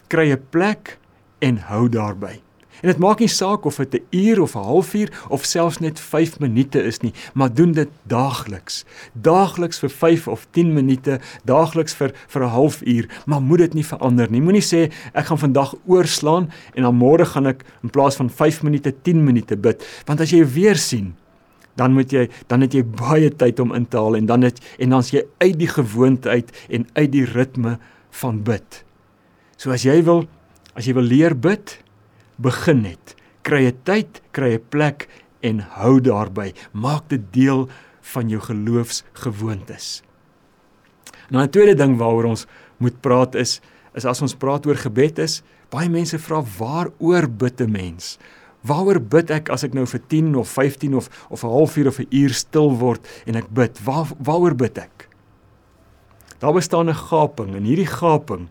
kry 0.07 0.31
'n 0.31 0.45
plek 0.49 0.99
en 1.39 1.57
hou 1.57 1.89
daarby. 1.89 2.41
En 2.81 2.91
dit 2.91 2.99
maak 3.01 3.19
nie 3.19 3.31
saak 3.31 3.65
of 3.65 3.75
dit 3.75 3.93
'n 3.93 4.05
uur 4.17 4.41
of 4.41 4.55
'n 4.55 4.63
halfuur 4.63 5.09
of 5.29 5.45
selfs 5.45 5.79
net 5.79 5.99
5 5.99 6.39
minute 6.39 6.83
is 6.83 6.99
nie, 6.99 7.13
maar 7.33 7.53
doen 7.53 7.71
dit 7.71 7.89
daagliks. 8.03 8.85
Daagliks 9.13 9.79
vir 9.79 9.89
5 9.89 10.27
of 10.27 10.47
10 10.51 10.73
minute, 10.73 11.19
daagliks 11.45 11.93
vir 11.93 12.11
vir 12.27 12.43
'n 12.43 12.49
halfuur, 12.49 13.09
maar 13.25 13.41
moet 13.41 13.57
dit 13.57 13.73
nie 13.73 13.85
verander 13.85 14.31
nie. 14.31 14.41
Moenie 14.41 14.61
sê 14.61 14.91
ek 15.13 15.25
gaan 15.25 15.39
vandag 15.39 15.75
oorslaan 15.85 16.49
en 16.73 16.83
dan 16.83 16.95
môre 16.95 17.25
gaan 17.25 17.47
ek 17.47 17.63
in 17.83 17.89
plaas 17.89 18.15
van 18.15 18.29
5 18.29 18.63
minute 18.63 18.93
10 19.01 19.23
minute 19.23 19.57
bid, 19.57 19.83
want 20.05 20.21
as 20.21 20.29
jy 20.31 20.45
weer 20.45 20.75
sien 20.75 21.15
dan 21.77 21.93
moet 21.93 22.11
jy 22.11 22.25
dan 22.47 22.61
het 22.65 22.73
jy 22.73 22.83
baie 22.83 23.29
tyd 23.29 23.59
om 23.59 23.73
in 23.77 23.85
te 23.85 23.97
haal 23.97 24.17
en 24.17 24.25
dan 24.25 24.41
het 24.41 24.59
en 24.81 24.89
dan's 24.89 25.11
jy 25.13 25.23
uit 25.37 25.57
die 25.59 25.69
gewoonte 25.69 26.29
uit 26.29 26.51
en 26.69 26.87
uit 26.93 27.11
die 27.11 27.25
ritme 27.25 27.77
van 28.21 28.41
bid. 28.43 28.83
So 29.57 29.71
as 29.71 29.85
jy 29.85 30.01
wil 30.03 30.25
as 30.77 30.85
jy 30.85 30.93
wil 30.93 31.05
leer 31.05 31.33
bid, 31.37 31.77
begin 32.37 32.81
net. 32.81 33.15
Kry 33.41 33.67
'n 33.67 33.77
tyd, 33.83 34.21
kry 34.31 34.53
'n 34.53 34.63
plek 34.69 35.07
en 35.41 35.59
hou 35.59 35.99
daarby. 36.01 36.53
Maak 36.73 37.09
dit 37.09 37.21
deel 37.31 37.69
van 38.01 38.29
jou 38.29 38.41
geloofsgewoontes. 38.41 40.03
Nou 41.29 41.43
'n 41.43 41.49
tweede 41.49 41.75
ding 41.75 41.97
waaroor 41.97 42.25
ons 42.25 42.45
moet 42.77 43.01
praat 43.01 43.35
is 43.35 43.61
is 43.93 44.05
as 44.05 44.21
ons 44.21 44.35
praat 44.35 44.65
oor 44.65 44.75
gebed 44.75 45.19
is, 45.19 45.41
baie 45.69 45.89
mense 45.89 46.19
vra 46.19 46.43
waaroor 46.57 47.29
bid 47.29 47.61
'n 47.61 47.71
mens? 47.71 48.17
Waaroor 48.61 48.99
bid 48.99 49.31
ek 49.31 49.49
as 49.49 49.63
ek 49.63 49.73
nou 49.73 49.85
vir 49.85 50.01
10 50.07 50.35
of 50.35 50.49
15 50.49 50.95
of 50.95 51.09
of 51.29 51.43
'n 51.43 51.47
halfuur 51.47 51.87
of 51.87 51.99
'n 51.99 52.07
uur 52.09 52.33
stil 52.33 52.77
word 52.77 53.07
en 53.25 53.35
ek 53.35 53.49
bid? 53.53 53.79
Waar 53.83 54.07
waaroor 54.19 54.55
bid 54.55 54.77
ek? 54.77 55.09
Daar 56.39 56.53
bestaan 56.53 56.89
'n 56.89 56.93
gaping 56.93 57.55
en 57.55 57.63
hierdie 57.63 57.89
gaping 57.89 58.49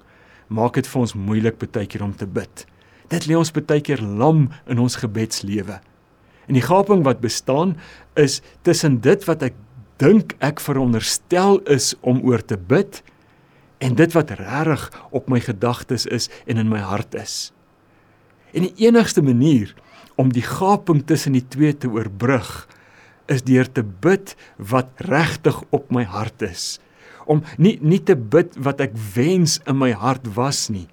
maak 0.49 0.75
dit 0.75 0.87
vir 0.87 1.01
ons 1.01 1.15
moeilik 1.15 1.59
baie 1.59 1.87
keer 1.87 2.03
om 2.03 2.17
te 2.17 2.27
bid. 2.27 2.67
Dit 3.13 3.29
lê 3.29 3.37
ons 3.39 3.53
baie 3.53 3.83
keer 3.85 4.03
lam 4.03 4.49
in 4.67 4.81
ons 4.83 4.99
gebedslewe. 4.99 5.79
En 6.47 6.55
die 6.55 6.65
gaping 6.65 7.05
wat 7.07 7.23
bestaan 7.23 7.77
is 8.19 8.41
tussen 8.67 9.01
dit 9.03 9.23
wat 9.27 9.43
ek 9.47 9.57
dink 10.03 10.35
ek 10.45 10.61
veronderstel 10.61 11.61
is 11.73 11.95
om 12.03 12.21
oor 12.27 12.43
te 12.45 12.59
bid 12.59 13.01
en 13.85 13.97
dit 13.97 14.13
wat 14.17 14.33
regtig 14.39 14.89
op 15.11 15.29
my 15.33 15.41
gedagtes 15.43 16.07
is 16.07 16.31
en 16.47 16.61
in 16.61 16.71
my 16.71 16.81
hart 16.85 17.17
is. 17.19 17.53
En 18.57 18.65
die 18.65 18.89
enigste 18.89 19.23
manier 19.25 19.75
om 20.17 20.33
die 20.33 20.45
gaping 20.45 21.03
tussen 21.07 21.37
die 21.37 21.45
twee 21.45 21.75
te 21.77 21.91
oorbrug 21.93 22.67
is 23.33 23.45
deur 23.45 23.69
te 23.69 23.83
bid 23.83 24.35
wat 24.57 24.93
regtig 25.11 25.59
op 25.75 25.91
my 25.93 26.07
hart 26.09 26.47
is. 26.47 26.77
Om 27.27 27.43
nie 27.59 27.77
nie 27.83 28.01
te 28.01 28.17
bid 28.17 28.55
wat 28.63 28.81
ek 28.81 28.95
wens 29.17 29.59
in 29.67 29.81
my 29.81 29.91
hart 29.97 30.29
was 30.37 30.69
nie, 30.71 30.87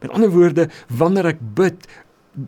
Met 0.00 0.14
ander 0.16 0.32
woorde, 0.32 0.68
wanneer 0.88 1.34
ek 1.34 1.42
bid 1.56 1.88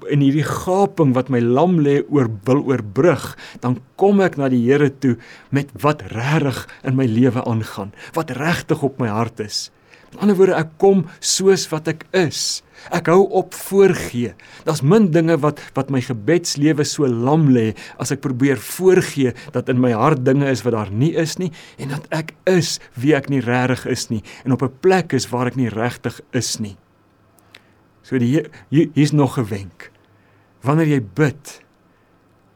in 0.08 0.22
hierdie 0.22 0.46
gaping 0.46 1.12
wat 1.16 1.28
my 1.32 1.40
lam 1.42 1.80
lê 1.82 2.00
oor 2.06 2.30
wil 2.46 2.62
oorbrug, 2.70 3.32
dan 3.60 3.80
kom 4.00 4.22
ek 4.24 4.38
na 4.40 4.48
die 4.52 4.62
Here 4.62 4.88
toe 5.02 5.16
met 5.50 5.72
wat 5.82 6.04
regtig 6.14 6.64
in 6.86 6.96
my 6.96 7.08
lewe 7.10 7.42
aangaan, 7.44 7.92
wat 8.16 8.32
regtig 8.38 8.82
op 8.86 9.00
my 9.02 9.10
hart 9.10 9.42
is. 9.42 9.70
Met 10.12 10.20
ander 10.26 10.36
woorde, 10.36 10.56
ek 10.60 10.74
kom 10.76 11.06
soos 11.24 11.64
wat 11.72 11.86
ek 11.88 12.04
is. 12.16 12.60
Ek 12.92 13.08
hou 13.08 13.22
op 13.38 13.54
voorgee. 13.56 14.34
Daar's 14.66 14.82
min 14.84 15.06
dinge 15.14 15.38
wat 15.40 15.60
wat 15.76 15.88
my 15.94 16.02
gebedslewe 16.04 16.84
so 16.88 17.08
lam 17.08 17.46
lê 17.54 17.70
as 18.02 18.12
ek 18.12 18.20
probeer 18.24 18.60
voorgee 18.60 19.32
dat 19.54 19.72
in 19.72 19.80
my 19.80 19.94
hart 19.96 20.24
dinge 20.26 20.50
is 20.50 20.64
wat 20.66 20.76
daar 20.76 20.92
nie 20.92 21.14
is 21.16 21.38
nie 21.40 21.52
en 21.78 21.94
dat 21.94 22.08
ek 22.12 22.34
is 22.50 22.76
wie 22.98 23.14
ek 23.16 23.30
nie 23.32 23.40
regtig 23.44 23.86
is 23.94 24.08
nie 24.10 24.20
en 24.44 24.52
op 24.52 24.66
'n 24.66 24.76
plek 24.84 25.16
is 25.16 25.30
waar 25.32 25.48
ek 25.48 25.56
nie 25.56 25.72
regtig 25.72 26.20
is 26.32 26.58
nie. 26.60 26.76
So 28.02 28.18
die 28.18 28.42
hier's 28.70 29.12
nog 29.12 29.38
'n 29.38 29.48
wenk. 29.48 29.90
Wanneer 30.62 30.86
jy 30.86 31.00
bid, 31.00 31.62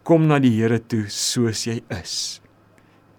kom 0.02 0.26
na 0.26 0.38
die 0.38 0.54
Here 0.54 0.78
toe 0.78 1.08
soos 1.08 1.64
jy 1.66 1.82
is. 1.88 2.40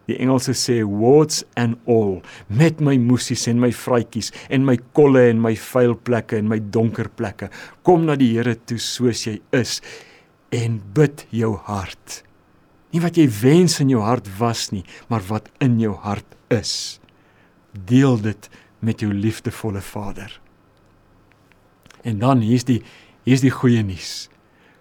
Die 0.07 0.15
Engelse 0.24 0.53
sê 0.55 0.84
warts 0.88 1.43
and 1.60 1.75
all 1.86 2.22
met 2.48 2.79
my 2.79 2.96
moesies 2.98 3.48
en 3.51 3.60
my 3.60 3.74
vrytjies 3.75 4.31
en 4.50 4.63
my 4.65 4.77
kolle 4.96 5.25
en 5.29 5.41
my 5.41 5.53
vuil 5.55 5.96
plekke 5.96 6.38
en 6.38 6.48
my 6.48 6.60
donker 6.60 7.10
plekke. 7.10 7.50
Kom 7.84 8.05
na 8.05 8.15
die 8.15 8.31
Here 8.38 8.55
toe 8.55 8.79
soos 8.79 9.25
jy 9.27 9.41
is 9.51 9.81
en 10.55 10.79
bid 10.96 11.25
jou 11.36 11.57
hart. 11.67 12.24
Nie 12.93 13.03
wat 13.03 13.19
jy 13.19 13.27
wens 13.41 13.81
in 13.84 13.91
jou 13.91 14.01
hart 14.01 14.29
was 14.39 14.69
nie, 14.72 14.86
maar 15.12 15.25
wat 15.27 15.51
in 15.60 15.75
jou 15.79 15.91
hart 16.05 16.38
is. 16.55 17.01
Deel 17.74 18.15
dit 18.24 18.50
met 18.79 19.03
jou 19.03 19.12
liefdevolle 19.12 19.84
Vader. 19.84 20.31
En 22.07 22.21
dan 22.23 22.43
hier's 22.45 22.67
die 22.67 22.81
hier's 23.27 23.43
die 23.43 23.51
goeie 23.51 23.83
nuus. 23.83 24.29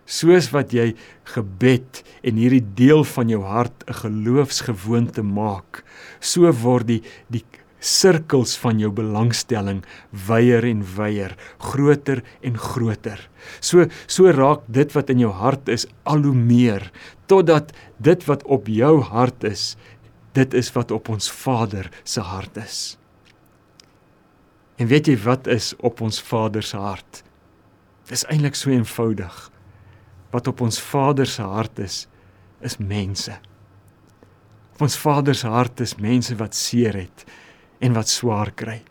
Soos 0.06 0.52
wat 0.54 0.71
jy 0.71 0.92
gebed 1.33 2.04
en 2.23 2.38
hierdie 2.38 2.62
deel 2.78 3.02
van 3.16 3.33
jou 3.33 3.42
hart 3.42 3.83
'n 3.88 3.99
geloofsgewoonte 4.02 5.23
maak, 5.23 5.83
so 6.21 6.47
word 6.52 6.87
die 6.87 7.02
die 7.28 7.42
sirkels 7.80 8.56
van 8.56 8.78
jou 8.80 8.90
belangstelling 8.90 9.83
wyer 10.26 10.64
en 10.64 10.83
wyer, 10.97 11.37
groter 11.59 12.23
en 12.42 12.56
groter. 12.59 13.18
So 13.61 13.87
so 14.06 14.30
raak 14.30 14.62
dit 14.68 14.92
wat 14.95 15.11
in 15.11 15.18
jou 15.18 15.33
hart 15.33 15.68
is 15.68 15.87
al 16.04 16.23
hoe 16.23 16.35
meer 16.35 16.90
totdat 17.26 17.73
dit 17.99 18.26
wat 18.26 18.45
op 18.45 18.66
jou 18.66 19.00
hart 19.00 19.45
is, 19.45 19.76
dit 20.33 20.54
is 20.54 20.73
wat 20.75 20.90
op 20.90 21.09
ons 21.09 21.30
Vader 21.30 21.90
se 22.04 22.21
hart 22.21 22.56
is. 22.56 22.97
En 24.76 24.87
weet 24.87 25.09
jy 25.09 25.16
wat 25.25 25.47
is 25.49 25.73
op 25.85 26.02
ons 26.04 26.21
Vader 26.21 26.64
se 26.64 26.76
hart? 26.76 27.23
Dis 28.11 28.26
eintlik 28.28 28.54
so 28.59 28.71
eenvoudig. 28.71 29.37
Wat 30.35 30.47
op 30.50 30.61
ons 30.61 30.80
Vader 30.80 31.26
se 31.26 31.42
hart 31.42 31.80
is, 31.83 32.04
is 32.61 32.76
mense. 32.76 33.33
Op 34.76 34.85
ons 34.85 34.99
Vader 35.00 35.35
se 35.35 35.49
hart 35.49 35.80
is 35.80 35.97
mense 35.97 36.37
wat 36.37 36.54
seer 36.54 36.99
het 36.99 37.25
en 37.80 37.97
wat 37.97 38.12
swaar 38.12 38.52
kry. 38.52 38.83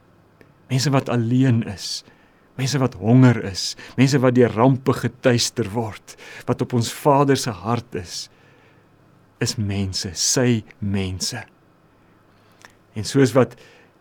Mense 0.71 0.89
wat 0.89 1.09
alleen 1.13 1.61
is. 1.69 2.03
Mense 2.55 2.79
wat 2.79 2.95
honger 2.95 3.41
is, 3.43 3.73
mense 3.99 4.19
wat 4.23 4.35
deur 4.37 4.53
rampe 4.55 4.93
getuister 4.95 5.67
word. 5.73 6.15
Wat 6.47 6.61
op 6.63 6.73
ons 6.77 6.91
Vader 6.95 7.37
se 7.37 7.51
hart 7.51 7.97
is, 7.99 8.29
is 9.43 9.57
mense, 9.59 10.13
sy 10.15 10.63
mense. 10.79 11.41
En 12.95 13.03
soos 13.03 13.35
wat 13.35 13.57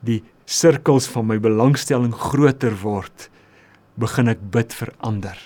die 0.07 0.21
sirkels 0.45 1.09
van 1.11 1.29
my 1.31 1.39
belangstelling 1.43 2.15
groter 2.15 2.77
word, 2.83 3.29
begin 4.01 4.31
ek 4.33 4.43
bid 4.55 4.75
vir 4.77 4.93
ander. 5.05 5.39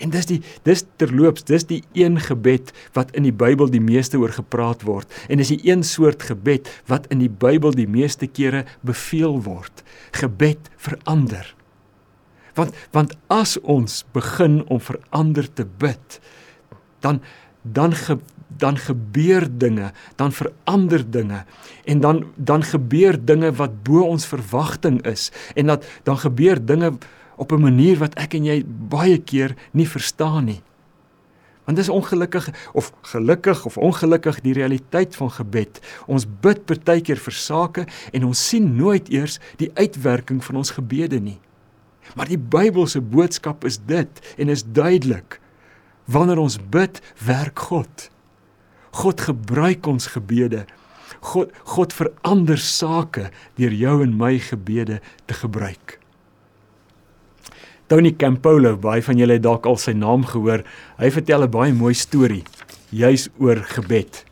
En 0.00 0.12
dis 0.12 0.26
die 0.30 0.38
dis 0.64 0.82
terloops, 1.00 1.44
dis 1.44 1.66
die 1.68 1.82
een 1.96 2.16
gebed 2.24 2.72
wat 2.96 3.12
in 3.16 3.26
die 3.28 3.34
Bybel 3.36 3.68
die 3.72 3.82
meeste 3.84 4.18
oor 4.20 4.32
gepraat 4.32 4.84
word 4.88 5.10
en 5.28 5.40
dis 5.42 5.52
die 5.52 5.60
een 5.68 5.84
soort 5.84 6.24
gebed 6.30 6.68
wat 6.88 7.08
in 7.12 7.20
die 7.20 7.32
Bybel 7.32 7.76
die 7.76 7.88
meeste 7.88 8.28
kere 8.28 8.64
beveel 8.86 9.42
word, 9.44 9.84
gebed 10.16 10.72
vir 10.80 10.96
ander. 11.04 11.44
Want 12.56 12.76
want 12.96 13.14
as 13.28 13.58
ons 13.60 14.02
begin 14.16 14.62
om 14.72 14.80
vir 14.80 15.00
ander 15.16 15.46
te 15.52 15.68
bid, 15.68 16.20
dan 17.04 17.20
dan 17.62 17.94
ge, 17.94 18.18
dan 18.56 18.78
gebeur 18.78 19.48
dinge, 19.58 19.92
dan 20.16 20.32
verander 20.32 21.10
dinge 21.10 21.44
en 21.84 22.00
dan 22.00 22.24
dan 22.34 22.62
gebeur 22.62 23.24
dinge 23.24 23.52
wat 23.52 23.82
bo 23.82 24.02
ons 24.02 24.26
verwagting 24.26 25.02
is 25.06 25.30
en 25.54 25.66
dat 25.66 25.86
dan 26.02 26.18
gebeur 26.18 26.64
dinge 26.64 26.92
op 27.36 27.52
'n 27.52 27.60
manier 27.60 27.98
wat 27.98 28.14
ek 28.14 28.34
en 28.34 28.44
jy 28.44 28.64
baie 28.66 29.18
keer 29.18 29.54
nie 29.72 29.88
verstaan 29.88 30.44
nie. 30.44 30.62
Want 31.64 31.76
dis 31.76 31.88
ongelukkig 31.88 32.70
of 32.72 32.92
gelukkig 33.00 33.64
of 33.64 33.76
ongelukkig 33.78 34.40
die 34.40 34.52
realiteit 34.52 35.16
van 35.16 35.30
gebed. 35.30 35.80
Ons 36.06 36.26
bid 36.40 36.64
partykeer 36.64 37.16
vir 37.16 37.32
sake 37.32 37.86
en 38.12 38.24
ons 38.24 38.48
sien 38.48 38.76
nooit 38.76 39.08
eers 39.08 39.38
die 39.56 39.70
uitwerking 39.74 40.44
van 40.44 40.56
ons 40.56 40.70
gebede 40.70 41.20
nie. 41.20 41.38
Maar 42.14 42.28
die 42.28 42.38
Bybelse 42.38 43.00
boodskap 43.00 43.64
is 43.64 43.78
dit 43.86 44.34
en 44.36 44.48
is 44.48 44.64
duidelik. 44.66 45.39
Wanneer 46.10 46.40
ons 46.42 46.58
bid, 46.58 47.00
werk 47.24 47.58
God. 47.70 48.10
God 48.90 49.20
gebruik 49.20 49.86
ons 49.86 50.10
gebede. 50.10 50.64
God 51.20 51.52
God 51.68 51.92
verander 51.94 52.58
sake 52.58 53.28
deur 53.60 53.74
jou 53.76 54.00
en 54.02 54.16
my 54.16 54.38
gebede 54.42 55.00
te 55.26 55.36
gebruik. 55.36 55.98
Tony 57.90 58.12
Campolo, 58.14 58.76
baie 58.78 59.02
van 59.02 59.18
julle 59.18 59.36
het 59.36 59.42
dalk 59.42 59.66
al 59.66 59.78
sy 59.82 59.92
naam 59.98 60.24
gehoor. 60.26 60.62
Hy 60.98 61.10
vertel 61.10 61.44
'n 61.44 61.50
baie 61.50 61.72
mooi 61.72 61.94
storie 61.94 62.44
juis 62.90 63.28
oor 63.38 63.56
gebed. 63.56 64.24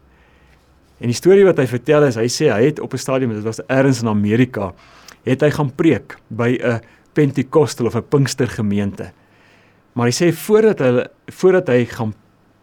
En 0.99 1.06
die 1.06 1.16
storie 1.16 1.44
wat 1.44 1.58
hy 1.58 1.66
vertel 1.66 2.08
is, 2.08 2.16
hy 2.18 2.26
sê 2.26 2.50
hy 2.50 2.64
het 2.70 2.80
op 2.80 2.94
'n 2.94 2.99
stadium, 2.99 3.35
dit 3.35 3.44
was 3.44 3.61
elders 3.68 4.02
in 4.02 4.08
Amerika, 4.08 4.75
het 5.25 5.40
hy 5.40 5.50
gaan 5.50 5.70
preek 5.75 6.18
by 6.28 6.58
'n 6.58 6.80
Pentekostal 7.12 7.87
of 7.87 7.97
'n 7.97 8.08
Pinkster 8.08 8.49
gemeente. 8.49 9.12
Maar 9.92 10.11
hy 10.11 10.14
sê 10.14 10.33
voordat 10.33 10.80
hy 10.80 11.07
voordat 11.40 11.68
hy 11.68 11.85
gaan 11.85 12.14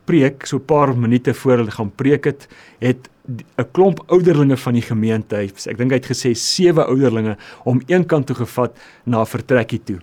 preek, 0.06 0.46
so 0.46 0.58
'n 0.58 0.66
paar 0.66 0.98
minute 0.98 1.34
voor 1.34 1.58
hulle 1.58 1.72
gaan 1.72 1.92
preek 1.96 2.26
het, 2.26 2.48
het 2.80 3.10
'n 3.58 3.72
klomp 3.72 4.04
ouderlinge 4.08 4.58
van 4.58 4.74
die 4.74 4.82
gemeente, 4.82 5.36
ek 5.36 5.78
dink 5.78 5.92
hy 5.92 5.98
het 5.98 6.12
gesê 6.12 6.34
sewe 6.36 6.86
ouderlinge 6.86 7.38
om 7.64 7.82
een 7.88 8.06
kant 8.06 8.28
toe 8.28 8.36
gevat 8.36 8.78
na 9.06 9.22
'n 9.22 9.26
vertrekkie 9.26 9.84
toe. 9.84 10.00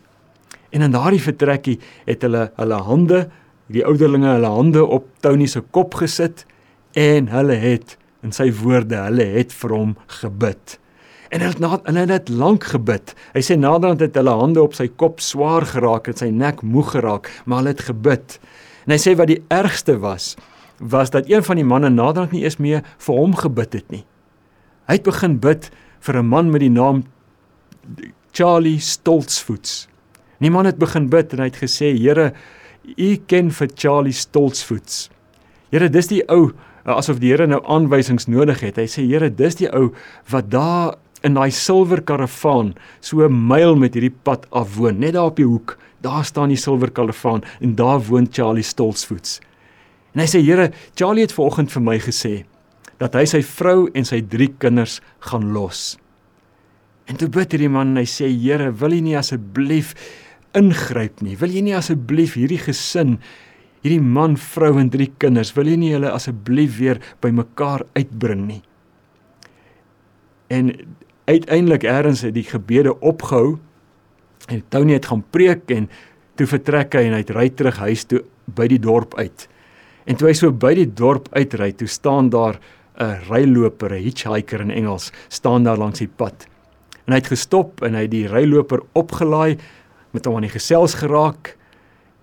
En 0.70 0.82
in 0.82 0.90
daardie 0.90 1.20
vertrekkie 1.20 1.78
het 2.06 2.22
hulle 2.22 2.50
hulle 2.56 2.82
hande, 2.82 3.28
die 3.66 3.84
ouderlinge 3.84 4.28
hulle 4.28 4.46
hande 4.46 4.84
op 4.84 5.06
Tony 5.20 5.46
se 5.46 5.60
kop 5.60 5.94
gesit 5.94 6.46
en 6.92 7.28
hulle 7.28 7.54
het 7.54 7.96
in 8.22 8.32
sy 8.32 8.52
woorde, 8.52 8.96
hulle 8.96 9.24
het 9.24 9.52
vir 9.52 9.70
hom 9.70 9.96
gebid. 10.06 10.78
En 11.32 11.40
hulle 11.40 11.54
het 11.54 11.62
na 11.64 11.78
hulle 11.88 12.12
het 12.12 12.28
lank 12.28 12.66
gebid. 12.74 13.14
Hy 13.32 13.40
sê 13.40 13.56
naderhand 13.56 14.02
het 14.04 14.16
hulle 14.20 14.34
hande 14.36 14.60
op 14.60 14.74
sy 14.76 14.90
kop 15.00 15.22
swaar 15.24 15.64
geraak 15.70 16.10
en 16.12 16.18
sy 16.18 16.28
nek 16.28 16.60
moeg 16.62 16.92
geraak, 16.92 17.30
maar 17.44 17.62
hulle 17.62 17.72
het 17.72 17.86
gebid. 17.88 18.36
En 18.84 18.92
hy 18.92 18.98
sê 19.00 19.14
wat 19.16 19.30
die 19.30 19.40
ergste 19.52 19.96
was, 20.02 20.34
was 20.82 21.12
dat 21.14 21.30
een 21.30 21.44
van 21.46 21.56
die 21.56 21.64
manne 21.64 21.88
naderhand 21.92 22.34
nie 22.36 22.44
eens 22.44 22.58
meer 22.60 22.82
vir 23.06 23.16
hom 23.16 23.36
gebid 23.38 23.78
het 23.80 23.94
nie. 23.94 24.04
Hy 24.90 24.98
het 24.98 25.08
begin 25.08 25.38
bid 25.40 25.70
vir 26.04 26.18
'n 26.18 26.26
man 26.26 26.50
met 26.50 26.60
die 26.60 26.70
naam 26.70 27.04
Charlie 28.32 28.78
Stoltzfoots. 28.78 29.88
Die 30.40 30.50
man 30.50 30.66
het 30.66 30.78
begin 30.78 31.08
bid 31.08 31.32
en 31.32 31.38
hy 31.38 31.44
het 31.44 31.62
gesê: 31.62 31.96
"Here, 31.96 32.32
U 32.98 33.16
ken 33.26 33.50
vir 33.50 33.68
Charlie 33.74 34.12
Stoltzfoots. 34.12 35.08
Here, 35.70 35.88
dis 35.88 36.08
die 36.08 36.22
ou 36.28 36.52
asof 36.84 37.20
die 37.22 37.30
Here 37.30 37.46
nou 37.46 37.60
aanwysings 37.70 38.26
nodig 38.26 38.60
het. 38.60 38.76
Hy 38.76 38.86
sê: 38.90 39.06
"Here, 39.06 39.30
dis 39.30 39.54
die 39.54 39.70
ou 39.70 39.92
wat 40.30 40.50
daar 40.50 40.96
in 41.22 41.34
daai 41.38 41.50
silwer 41.50 42.02
karavaan 42.02 42.74
so 43.00 43.22
'n 43.22 43.46
myl 43.48 43.76
met 43.76 43.94
hierdie 43.94 44.14
pad 44.24 44.46
af 44.50 44.76
woon, 44.76 44.98
net 44.98 45.12
daar 45.12 45.30
op 45.30 45.36
die 45.36 45.46
hoek. 45.46 45.78
Daar 46.00 46.24
staan 46.24 46.48
die 46.48 46.56
silwer 46.56 46.90
karavaan 46.90 47.42
en 47.60 47.74
daar 47.74 48.00
woon 48.00 48.26
Charlie 48.30 48.62
Stoltzfoots." 48.62 49.40
En 50.14 50.20
hy 50.20 50.26
sê: 50.26 50.42
"Here, 50.44 50.72
Charlie 50.94 51.22
het 51.22 51.32
vanoggend 51.32 51.72
vir 51.72 51.82
my 51.82 51.98
gesê 51.98 52.44
dat 52.98 53.14
hy 53.14 53.24
sy 53.24 53.42
vrou 53.42 53.88
en 53.94 54.04
sy 54.04 54.20
drie 54.20 54.54
kinders 54.58 55.00
gaan 55.20 55.52
los." 55.52 55.98
En 57.06 57.16
toe 57.16 57.28
bid 57.28 57.52
hierdie 57.52 57.68
man 57.68 57.88
en 57.88 57.96
hy 57.96 58.06
sê: 58.06 58.28
"Here, 58.28 58.72
wil 58.72 58.92
U 58.92 59.00
nie 59.00 59.16
asseblief 59.16 59.94
ingryp 60.54 61.22
nie? 61.22 61.36
Wil 61.36 61.56
U 61.56 61.60
nie 61.60 61.76
asseblief 61.76 62.34
hierdie 62.34 62.58
gesin, 62.58 63.18
hierdie 63.82 64.00
man, 64.00 64.36
vrou 64.36 64.78
en 64.78 64.90
drie 64.90 65.12
kinders, 65.18 65.54
wil 65.56 65.66
U 65.66 65.76
nie 65.76 65.92
hulle 65.92 66.10
asseblief 66.10 66.78
weer 66.78 67.00
bymekaar 67.20 67.86
uitbring 67.94 68.46
nie?" 68.46 68.62
En 70.50 70.72
uiteindelik 71.24 71.84
eers 71.86 72.24
het 72.26 72.34
die 72.34 72.46
gebede 72.46 72.94
opgehou 73.00 73.58
en 74.48 74.62
Tony 74.68 74.96
het 74.96 75.06
gaan 75.06 75.24
preek 75.30 75.70
en 75.70 75.88
toe 76.36 76.46
vertrek 76.46 76.94
hy 76.98 77.06
en 77.08 77.16
hy 77.16 77.24
ry 77.30 77.48
terug 77.54 77.78
huis 77.78 78.04
toe 78.08 78.22
by 78.46 78.66
die 78.70 78.80
dorp 78.82 79.14
uit. 79.18 79.46
En 80.06 80.18
toe 80.18 80.28
hy 80.28 80.34
so 80.34 80.50
by 80.50 80.72
die 80.74 80.88
dorp 80.88 81.28
uitry, 81.36 81.70
toe 81.72 81.86
staan 81.86 82.30
daar 82.30 82.58
'n 82.98 83.22
ryloper, 83.30 83.92
'n 83.92 84.02
hitchhiker 84.02 84.60
in 84.60 84.70
Engels, 84.70 85.12
staan 85.28 85.64
daar 85.64 85.78
langs 85.78 85.98
die 85.98 86.08
pad. 86.08 86.46
En 87.06 87.12
hy 87.12 87.18
het 87.18 87.32
gestop 87.32 87.82
en 87.82 87.94
hy 87.94 88.06
die 88.06 88.26
ryloper 88.26 88.80
opgelaai 88.94 89.58
met 90.12 90.24
hom 90.24 90.36
aan 90.36 90.48
die 90.48 90.58
gesels 90.58 90.94
geraak 90.94 91.56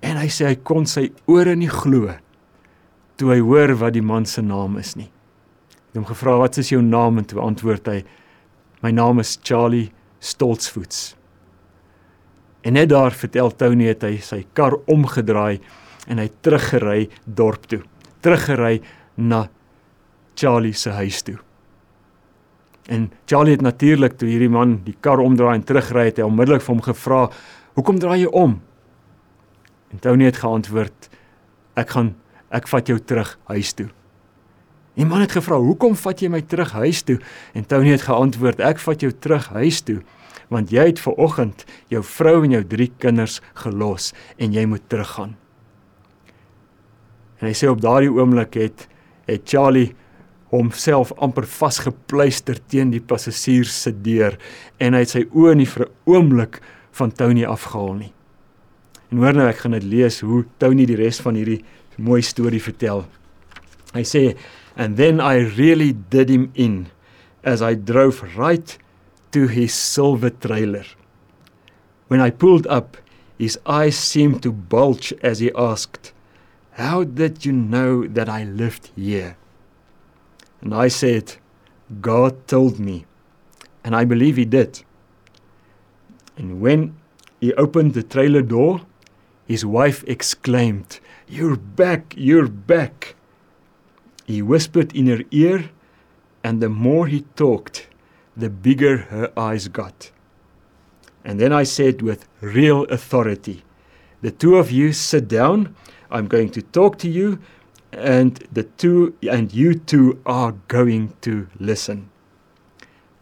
en 0.01 0.17
hy 0.17 0.27
sê 0.27 0.45
hy 0.45 0.55
kon 0.55 0.85
sy 0.85 1.11
ore 1.27 1.55
nie 1.55 1.69
glo 1.69 2.13
toe 3.17 3.33
hy 3.33 3.39
hoor 3.39 3.75
wat 3.75 3.93
die 3.93 4.01
man 4.01 4.25
se 4.25 4.41
naam 4.41 4.77
is 4.77 4.95
nie. 4.95 5.09
Hy 5.09 5.91
het 5.91 5.95
hom 5.99 6.05
gevra 6.05 6.37
wat 6.37 6.57
is 6.57 6.69
jou 6.69 6.81
naam 6.81 7.17
en 7.17 7.25
toe 7.25 7.41
antwoord 7.41 7.87
hy 7.87 8.03
my 8.81 8.91
naam 8.91 9.19
is 9.19 9.37
Charlie 9.43 9.91
Stoltzfoots. 10.19 11.15
En 12.61 12.73
net 12.73 12.89
daar 12.89 13.11
vertel 13.15 13.51
Tony 13.55 13.87
het 13.91 14.03
hy 14.03 14.17
sy 14.23 14.41
kar 14.53 14.75
omgedraai 14.91 15.59
en 16.11 16.19
hy 16.19 16.27
teruggery 16.43 17.07
dorp 17.23 17.67
toe. 17.71 17.81
Teruggery 18.23 18.81
na 19.15 19.45
Charlie 20.39 20.75
se 20.75 20.91
huis 20.95 21.21
toe. 21.27 21.37
En 22.89 23.11
Charlie 23.29 23.55
het 23.57 23.63
natuurlik 23.63 24.17
toe 24.17 24.29
hierdie 24.31 24.51
man 24.51 24.79
die 24.85 24.95
kar 25.03 25.21
omdraai 25.21 25.59
en 25.59 25.67
terugry 25.67 26.07
het, 26.09 26.17
hy 26.17 26.25
onmiddellik 26.25 26.63
vir 26.65 26.73
hom 26.73 26.81
gevra, 26.81 27.29
"Hoekom 27.75 27.99
draai 27.99 28.21
jy 28.23 28.31
om?" 28.31 28.61
En 29.91 29.99
Tony 29.99 30.25
het 30.25 30.37
geantwoord, 30.37 31.09
"Ek 31.75 31.89
gaan 31.89 32.15
ek 32.51 32.67
vat 32.67 32.87
jou 32.87 32.99
terug 32.99 33.37
huis 33.47 33.73
toe." 33.73 33.89
Die 34.99 35.07
man 35.07 35.23
het 35.23 35.31
gevra, 35.31 35.55
"Hoekom 35.55 35.95
vat 35.95 36.19
jy 36.19 36.27
my 36.29 36.41
terug 36.41 36.71
huis 36.71 37.01
toe?" 37.01 37.19
En 37.53 37.65
Tony 37.65 37.89
het 37.89 38.01
geantwoord, 38.01 38.59
"Ek 38.59 38.79
vat 38.79 39.01
jou 39.01 39.11
terug 39.11 39.47
huis 39.47 39.81
toe." 39.81 40.01
want 40.49 40.73
jy 40.73 40.89
het 40.89 41.01
ver 41.01 41.17
oggend 41.21 41.65
jou 41.93 42.01
vrou 42.05 42.43
en 42.43 42.57
jou 42.57 42.63
drie 42.65 42.89
kinders 43.01 43.39
gelos 43.61 44.11
en 44.41 44.53
jy 44.55 44.65
moet 44.69 44.85
teruggaan. 44.89 45.35
En 47.39 47.47
hy 47.47 47.55
sê 47.55 47.69
op 47.71 47.81
daardie 47.81 48.11
oomblik 48.11 48.57
het 48.59 48.87
het 49.29 49.45
Charlie 49.45 49.93
homself 50.49 51.13
amper 51.21 51.45
vasgepluister 51.45 52.57
teen 52.67 52.89
die 52.89 53.01
passasier 53.01 53.67
se 53.69 53.93
deur 53.93 54.39
en 54.81 54.97
hy 54.97 55.03
het 55.05 55.13
sy 55.13 55.27
oë 55.29 55.55
nie 55.55 55.69
vir 55.69 55.85
'n 55.85 55.91
oomblik 56.09 56.61
van 56.91 57.11
Tony 57.11 57.45
afgehaal 57.45 57.93
nie. 57.93 58.13
En 59.11 59.17
hoor 59.17 59.33
nou 59.33 59.47
ek 59.47 59.57
gaan 59.57 59.71
dit 59.71 59.83
lees 59.83 60.19
hoe 60.21 60.45
Tony 60.57 60.85
die 60.85 60.95
res 60.95 61.21
van 61.21 61.35
hierdie 61.35 61.63
mooi 61.97 62.21
storie 62.21 62.61
vertel. 62.61 63.05
Hy 63.93 64.03
sê 64.03 64.35
and 64.75 64.97
then 64.97 65.19
I 65.19 65.37
really 65.37 65.93
did 65.93 66.29
him 66.29 66.51
in 66.55 66.91
as 67.43 67.61
I 67.61 67.73
drove 67.73 68.37
right 68.37 68.77
to 69.31 69.47
his 69.47 69.73
silver 69.73 70.29
trailer. 70.29 70.85
When 72.07 72.19
I 72.19 72.29
pulled 72.29 72.67
up, 72.67 72.97
his 73.37 73.57
eyes 73.65 73.97
seemed 73.97 74.43
to 74.43 74.51
bulge 74.51 75.13
as 75.21 75.39
he 75.39 75.51
asked, 75.55 76.11
How 76.71 77.03
did 77.03 77.45
you 77.45 77.53
know 77.53 78.05
that 78.07 78.27
I 78.27 78.43
lived 78.43 78.91
here? 78.95 79.37
And 80.61 80.73
I 80.73 80.89
said, 80.89 81.35
God 82.01 82.47
told 82.47 82.79
me. 82.79 83.05
And 83.83 83.95
I 83.95 84.03
believe 84.03 84.35
he 84.35 84.45
did. 84.45 84.83
And 86.37 86.59
when 86.59 86.97
he 87.39 87.53
opened 87.53 87.93
the 87.93 88.03
trailer 88.03 88.41
door, 88.41 88.81
his 89.47 89.65
wife 89.65 90.03
exclaimed, 90.05 90.99
You're 91.27 91.55
back, 91.55 92.13
you're 92.17 92.47
back. 92.47 93.15
He 94.29 94.43
whispered 94.43 94.95
in 94.95 95.07
her 95.07 95.23
ear, 95.31 95.71
and 96.43 96.61
the 96.61 96.69
more 96.69 97.07
he 97.07 97.21
talked, 97.35 97.87
the 98.37 98.51
bigger 98.51 98.97
her 99.09 99.31
eyes 99.35 99.67
got. 99.69 100.11
And 101.25 101.39
then 101.39 101.51
I 101.51 101.63
said 101.63 102.03
with 102.03 102.27
real 102.39 102.83
authority, 102.91 103.63
The 104.21 104.29
two 104.29 104.57
of 104.57 104.69
you 104.69 104.93
sit 104.93 105.27
down 105.27 105.75
I'm 106.11 106.27
going 106.27 106.51
to 106.51 106.61
talk 106.61 106.99
to 106.99 107.09
you 107.09 107.39
and 107.91 108.35
the 108.51 108.65
two 108.65 109.15
and 109.27 109.51
you 109.51 109.73
two 109.73 110.21
are 110.27 110.51
going 110.67 111.13
to 111.21 111.47
listen. 111.59 112.11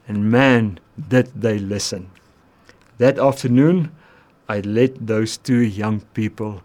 And 0.09 0.29
man, 0.29 0.77
did 1.07 1.27
they 1.41 1.57
listen. 1.57 2.11
That 2.97 3.17
afternoon, 3.17 3.93
I 4.49 4.59
led 4.59 5.07
those 5.07 5.37
two 5.37 5.61
young 5.61 6.01
people 6.13 6.63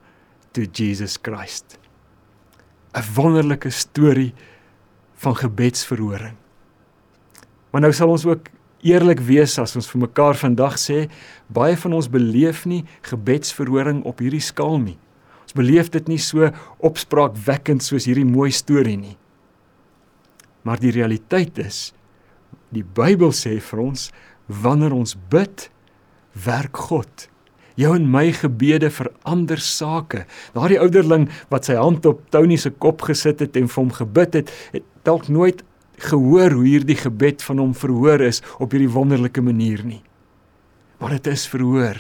to 0.55 0.67
Jesus 0.67 1.17
Christ. 1.17 1.79
'n 2.95 3.05
Wonderlike 3.15 3.71
storie 3.71 4.35
van 5.15 5.37
gebedsverhoring. 5.37 6.37
Maar 7.71 7.81
nou 7.81 7.93
sal 7.93 8.09
ons 8.09 8.27
ook 8.27 8.49
eerlik 8.83 9.21
wees 9.21 9.59
as 9.59 9.77
ons 9.77 9.89
vir 9.91 10.01
mekaar 10.01 10.37
vandag 10.37 10.77
sê, 10.77 11.09
baie 11.49 11.77
van 11.77 11.93
ons 11.93 12.11
beleef 12.11 12.67
nie 12.67 12.85
gebedsverhoring 13.07 14.03
op 14.05 14.19
hierdie 14.19 14.43
skaal 14.43 14.79
nie. 14.79 14.99
Ons 15.43 15.57
beleef 15.57 15.89
dit 15.95 16.09
nie 16.09 16.19
so 16.19 16.51
opspraakwekkend 16.79 17.83
soos 17.83 18.07
hierdie 18.11 18.29
mooi 18.29 18.51
storie 18.51 18.99
nie. 18.99 19.17
Maar 20.63 20.79
die 20.83 20.93
realiteit 20.95 21.59
is 21.59 21.93
die 22.73 22.85
Bybel 22.85 23.33
sê 23.37 23.59
vir 23.61 23.83
ons 23.83 24.11
wanneer 24.49 24.95
ons 24.97 25.15
bid, 25.31 25.69
werk 26.33 26.77
God. 26.89 27.29
Jou 27.81 27.95
en 27.97 28.09
my 28.11 28.29
gebede 28.37 28.91
verander 28.93 29.61
sake. 29.61 30.27
Daardie 30.57 30.81
ouderling 30.81 31.29
wat 31.53 31.69
sy 31.69 31.77
hand 31.79 32.07
op 32.07 32.23
Tony 32.35 32.59
se 32.61 32.71
kop 32.71 33.05
gesit 33.09 33.41
het 33.41 33.57
en 33.57 33.69
vir 33.71 33.83
hom 33.83 33.93
gebid 33.97 34.41
het, 34.43 34.53
het 34.73 34.87
dalk 35.07 35.29
nooit 35.33 35.63
gehoor 36.03 36.57
hoe 36.57 36.67
hierdie 36.67 36.99
gebed 36.99 37.43
van 37.47 37.61
hom 37.63 37.75
verhoor 37.77 38.23
is 38.25 38.43
op 38.59 38.73
hierdie 38.75 38.93
wonderlike 38.93 39.43
manier 39.45 39.85
nie. 39.87 40.03
Maar 41.01 41.17
dit 41.19 41.33
is 41.33 41.47
verhoor. 41.51 41.99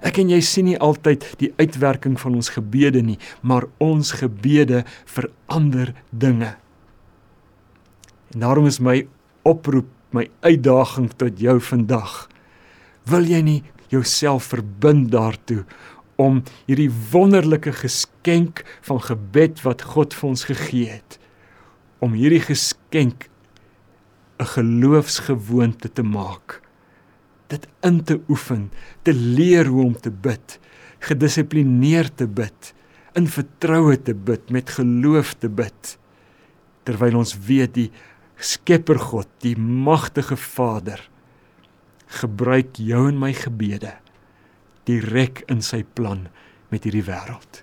Ek 0.00 0.16
en 0.22 0.30
jy 0.32 0.40
sien 0.44 0.70
nie 0.70 0.78
altyd 0.80 1.26
die 1.42 1.50
uitwerking 1.60 2.16
van 2.20 2.38
ons 2.38 2.52
gebede 2.54 3.02
nie, 3.04 3.18
maar 3.44 3.68
ons 3.84 4.14
gebede 4.16 4.84
verander 5.08 5.92
dinge. 6.10 6.54
En 8.32 8.46
daarom 8.46 8.68
is 8.70 8.80
my 8.80 9.02
oproep, 9.44 9.88
my 10.16 10.26
uitdaging 10.42 11.10
tot 11.20 11.38
jou 11.40 11.58
vandag. 11.62 12.24
Wil 13.10 13.28
jy 13.28 13.42
nie 13.44 13.60
jouself 13.90 14.50
verbind 14.54 15.10
daartoe 15.12 15.64
om 16.20 16.42
hierdie 16.68 16.90
wonderlike 17.12 17.72
geskenk 17.72 18.64
van 18.86 19.00
gebed 19.02 19.62
wat 19.64 19.82
God 19.94 20.14
vir 20.14 20.28
ons 20.28 20.44
gegee 20.44 20.88
het, 21.00 21.18
om 21.98 22.12
hierdie 22.12 22.44
geskenk 22.44 23.28
'n 24.40 24.52
geloofsgewoonte 24.56 25.92
te 25.92 26.02
maak? 26.02 26.60
dit 27.50 27.66
in 27.86 28.02
te 28.06 28.18
oefen, 28.30 28.68
te 29.02 29.14
leer 29.14 29.70
hoe 29.70 29.84
om 29.84 29.96
te 29.98 30.10
bid, 30.10 30.58
gedissiplineerd 31.06 32.16
te 32.20 32.28
bid, 32.28 32.72
in 33.18 33.26
vertroue 33.30 33.96
te 33.98 34.14
bid, 34.14 34.50
met 34.54 34.70
geloof 34.76 35.34
te 35.42 35.50
bid. 35.50 35.96
Terwyl 36.86 37.18
ons 37.20 37.34
weet 37.46 37.74
die 37.76 37.88
Skepper 38.40 39.00
God, 39.02 39.28
die 39.44 39.56
magtige 39.58 40.38
Vader, 40.40 41.02
gebruik 42.10 42.78
jou 42.82 43.06
en 43.08 43.18
my 43.20 43.32
gebede 43.36 43.94
direk 44.88 45.44
in 45.52 45.62
sy 45.62 45.82
plan 45.84 46.26
met 46.70 46.86
hierdie 46.86 47.04
wêreld. 47.06 47.62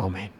Amen. 0.00 0.32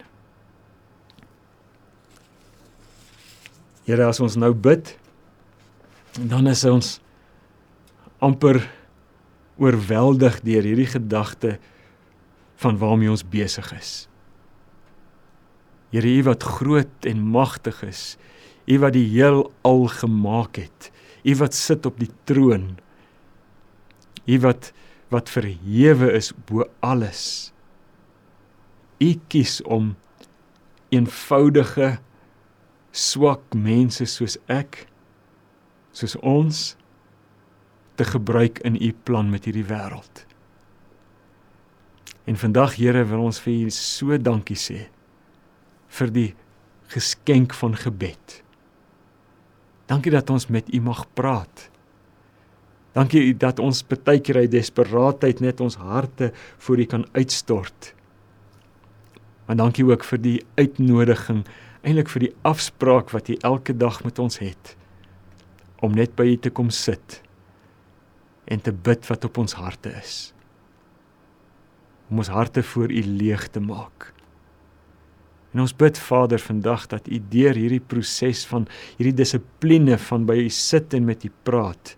Here, 3.87 4.07
as 4.07 4.21
ons 4.23 4.37
nou 4.39 4.53
bid, 4.55 4.95
dan 6.17 6.47
is 6.51 6.63
ons 6.69 6.95
amper 8.23 8.61
oorweldig 9.61 10.39
deur 10.47 10.65
hierdie 10.69 10.89
gedagte 10.93 11.57
van 12.63 12.79
waarmee 12.79 13.11
ons 13.11 13.27
besig 13.27 13.69
is. 13.75 13.93
Here, 15.93 16.09
U 16.09 16.23
wat 16.31 16.47
groot 16.47 17.09
en 17.09 17.25
magtig 17.35 17.83
is, 17.85 18.03
U 18.71 18.79
wat 18.85 18.95
die 18.95 19.09
heelal 19.11 19.89
gemaak 19.99 20.63
het, 20.63 20.93
U 21.23 21.35
wat 21.39 21.55
sit 21.55 21.87
op 21.87 21.99
die 22.03 22.11
troon, 22.27 22.77
U 24.27 24.39
wat 24.43 24.73
wat 25.13 25.29
verhewe 25.29 26.09
is 26.17 26.31
bo 26.49 26.65
alles. 26.81 27.53
U 28.97 29.11
kies 29.29 29.59
om 29.63 29.93
eenvoudige 30.89 31.99
swak 32.93 33.53
mense 33.57 34.07
soos 34.09 34.39
ek 34.53 34.87
soos 35.93 36.15
ons 36.25 36.63
te 38.01 38.05
gebruik 38.09 38.61
in 38.65 38.77
u 38.77 38.93
plan 39.05 39.29
met 39.33 39.45
hierdie 39.49 39.67
wêreld. 39.69 40.25
En 42.25 42.39
vandag 42.39 42.79
Here 42.81 43.05
wil 43.09 43.27
ons 43.29 43.41
vir 43.45 43.67
u 43.67 43.73
so 43.75 44.17
dankie 44.17 44.57
sê 44.57 44.87
vir 45.93 46.13
die 46.13 46.31
geskenk 46.93 47.53
van 47.57 47.77
gebed. 47.77 48.41
Dankie 49.93 50.13
dat 50.15 50.31
ons 50.33 50.49
met 50.49 50.69
u 50.73 50.81
mag 50.81 51.05
praat. 51.13 51.69
Dankie 52.97 53.33
dat 53.37 53.61
ons 53.61 53.83
baie 53.89 54.21
keer 54.21 54.43
uit 54.45 54.53
desperaatheid 54.53 55.41
net 55.45 55.61
ons 55.61 55.77
harte 55.81 56.31
voor 56.65 56.81
u 56.81 56.85
kan 56.89 57.05
uitstort. 57.13 57.93
Maar 59.47 59.59
dankie 59.61 59.85
ook 59.85 60.05
vir 60.05 60.21
die 60.23 60.39
uitnodiging, 60.57 61.43
eintlik 61.83 62.13
vir 62.13 62.29
die 62.29 62.33
afspraak 62.49 63.13
wat 63.13 63.29
u 63.29 63.37
elke 63.41 63.77
dag 63.77 64.01
met 64.05 64.21
ons 64.23 64.39
het 64.41 64.77
om 65.83 65.97
net 65.99 66.15
by 66.15 66.29
u 66.31 66.37
te 66.39 66.53
kom 66.55 66.71
sit 66.71 67.19
en 68.47 68.61
te 68.63 68.73
bid 68.73 69.09
wat 69.11 69.25
op 69.27 69.41
ons 69.43 69.57
harte 69.59 69.91
is. 69.99 70.31
Om 72.09 72.23
ons 72.23 72.31
harte 72.31 72.63
voor 72.63 72.93
U 72.93 73.03
leeg 73.03 73.49
te 73.51 73.61
maak. 73.61 74.12
En 75.53 75.61
ons 75.65 75.75
bid 75.77 75.99
Vader 76.01 76.41
vandag 76.41 76.87
dat 76.89 77.09
U 77.09 77.19
deur 77.33 77.57
hierdie 77.59 77.83
proses 77.85 78.45
van 78.49 78.67
hierdie 78.97 79.17
dissipline 79.21 79.99
van 80.01 80.25
by 80.29 80.39
U 80.41 80.49
sit 80.49 80.95
en 80.97 81.05
met 81.09 81.25
U 81.29 81.31
praat 81.45 81.97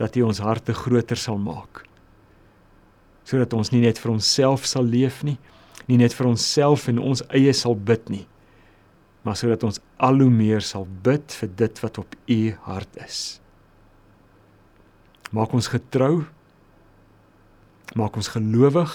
dat 0.00 0.16
U 0.18 0.26
ons 0.26 0.42
harte 0.42 0.74
groter 0.76 1.18
sal 1.18 1.38
maak. 1.38 1.84
Sodat 3.26 3.54
ons 3.54 3.70
nie 3.72 3.84
net 3.86 3.98
vir 4.02 4.12
onsself 4.16 4.66
sal 4.66 4.86
leef 4.86 5.22
nie, 5.26 5.38
nie 5.86 5.98
net 6.00 6.14
vir 6.14 6.28
onsself 6.28 6.88
en 6.90 6.98
ons 6.98 7.22
eie 7.34 7.54
sal 7.54 7.76
bid 7.78 8.10
nie, 8.10 8.26
maar 9.26 9.38
sodat 9.38 9.64
ons 9.66 9.80
al 10.02 10.20
hoe 10.22 10.30
meer 10.30 10.62
sal 10.62 10.86
bid 11.06 11.34
vir 11.40 11.50
dit 11.58 11.82
wat 11.82 11.98
op 12.02 12.14
U 12.30 12.40
hart 12.66 13.02
is. 13.02 13.20
Maak 15.34 15.54
ons 15.54 15.68
getrou. 15.70 16.24
Maak 17.98 18.16
ons 18.18 18.30
gelowig. 18.30 18.92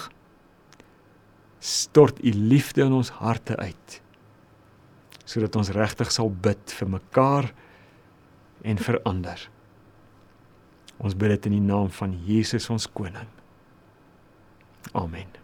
Stort 1.61 2.23
u 2.25 2.31
liefde 2.33 2.81
in 2.87 2.95
ons 2.97 3.11
harte 3.21 3.55
uit. 3.57 3.97
Sodat 5.25 5.55
ons 5.55 5.69
regtig 5.75 6.11
sal 6.11 6.31
bid 6.33 6.73
vir 6.79 6.89
mekaar 6.97 7.51
en 8.65 8.81
vir 8.81 8.97
ander. 9.05 9.45
Ons 11.01 11.17
bid 11.17 11.35
dit 11.35 11.51
in 11.51 11.59
die 11.59 11.67
naam 11.69 11.89
van 11.93 12.17
Jesus 12.25 12.69
ons 12.73 12.89
koning. 12.89 13.29
Amen. 14.97 15.40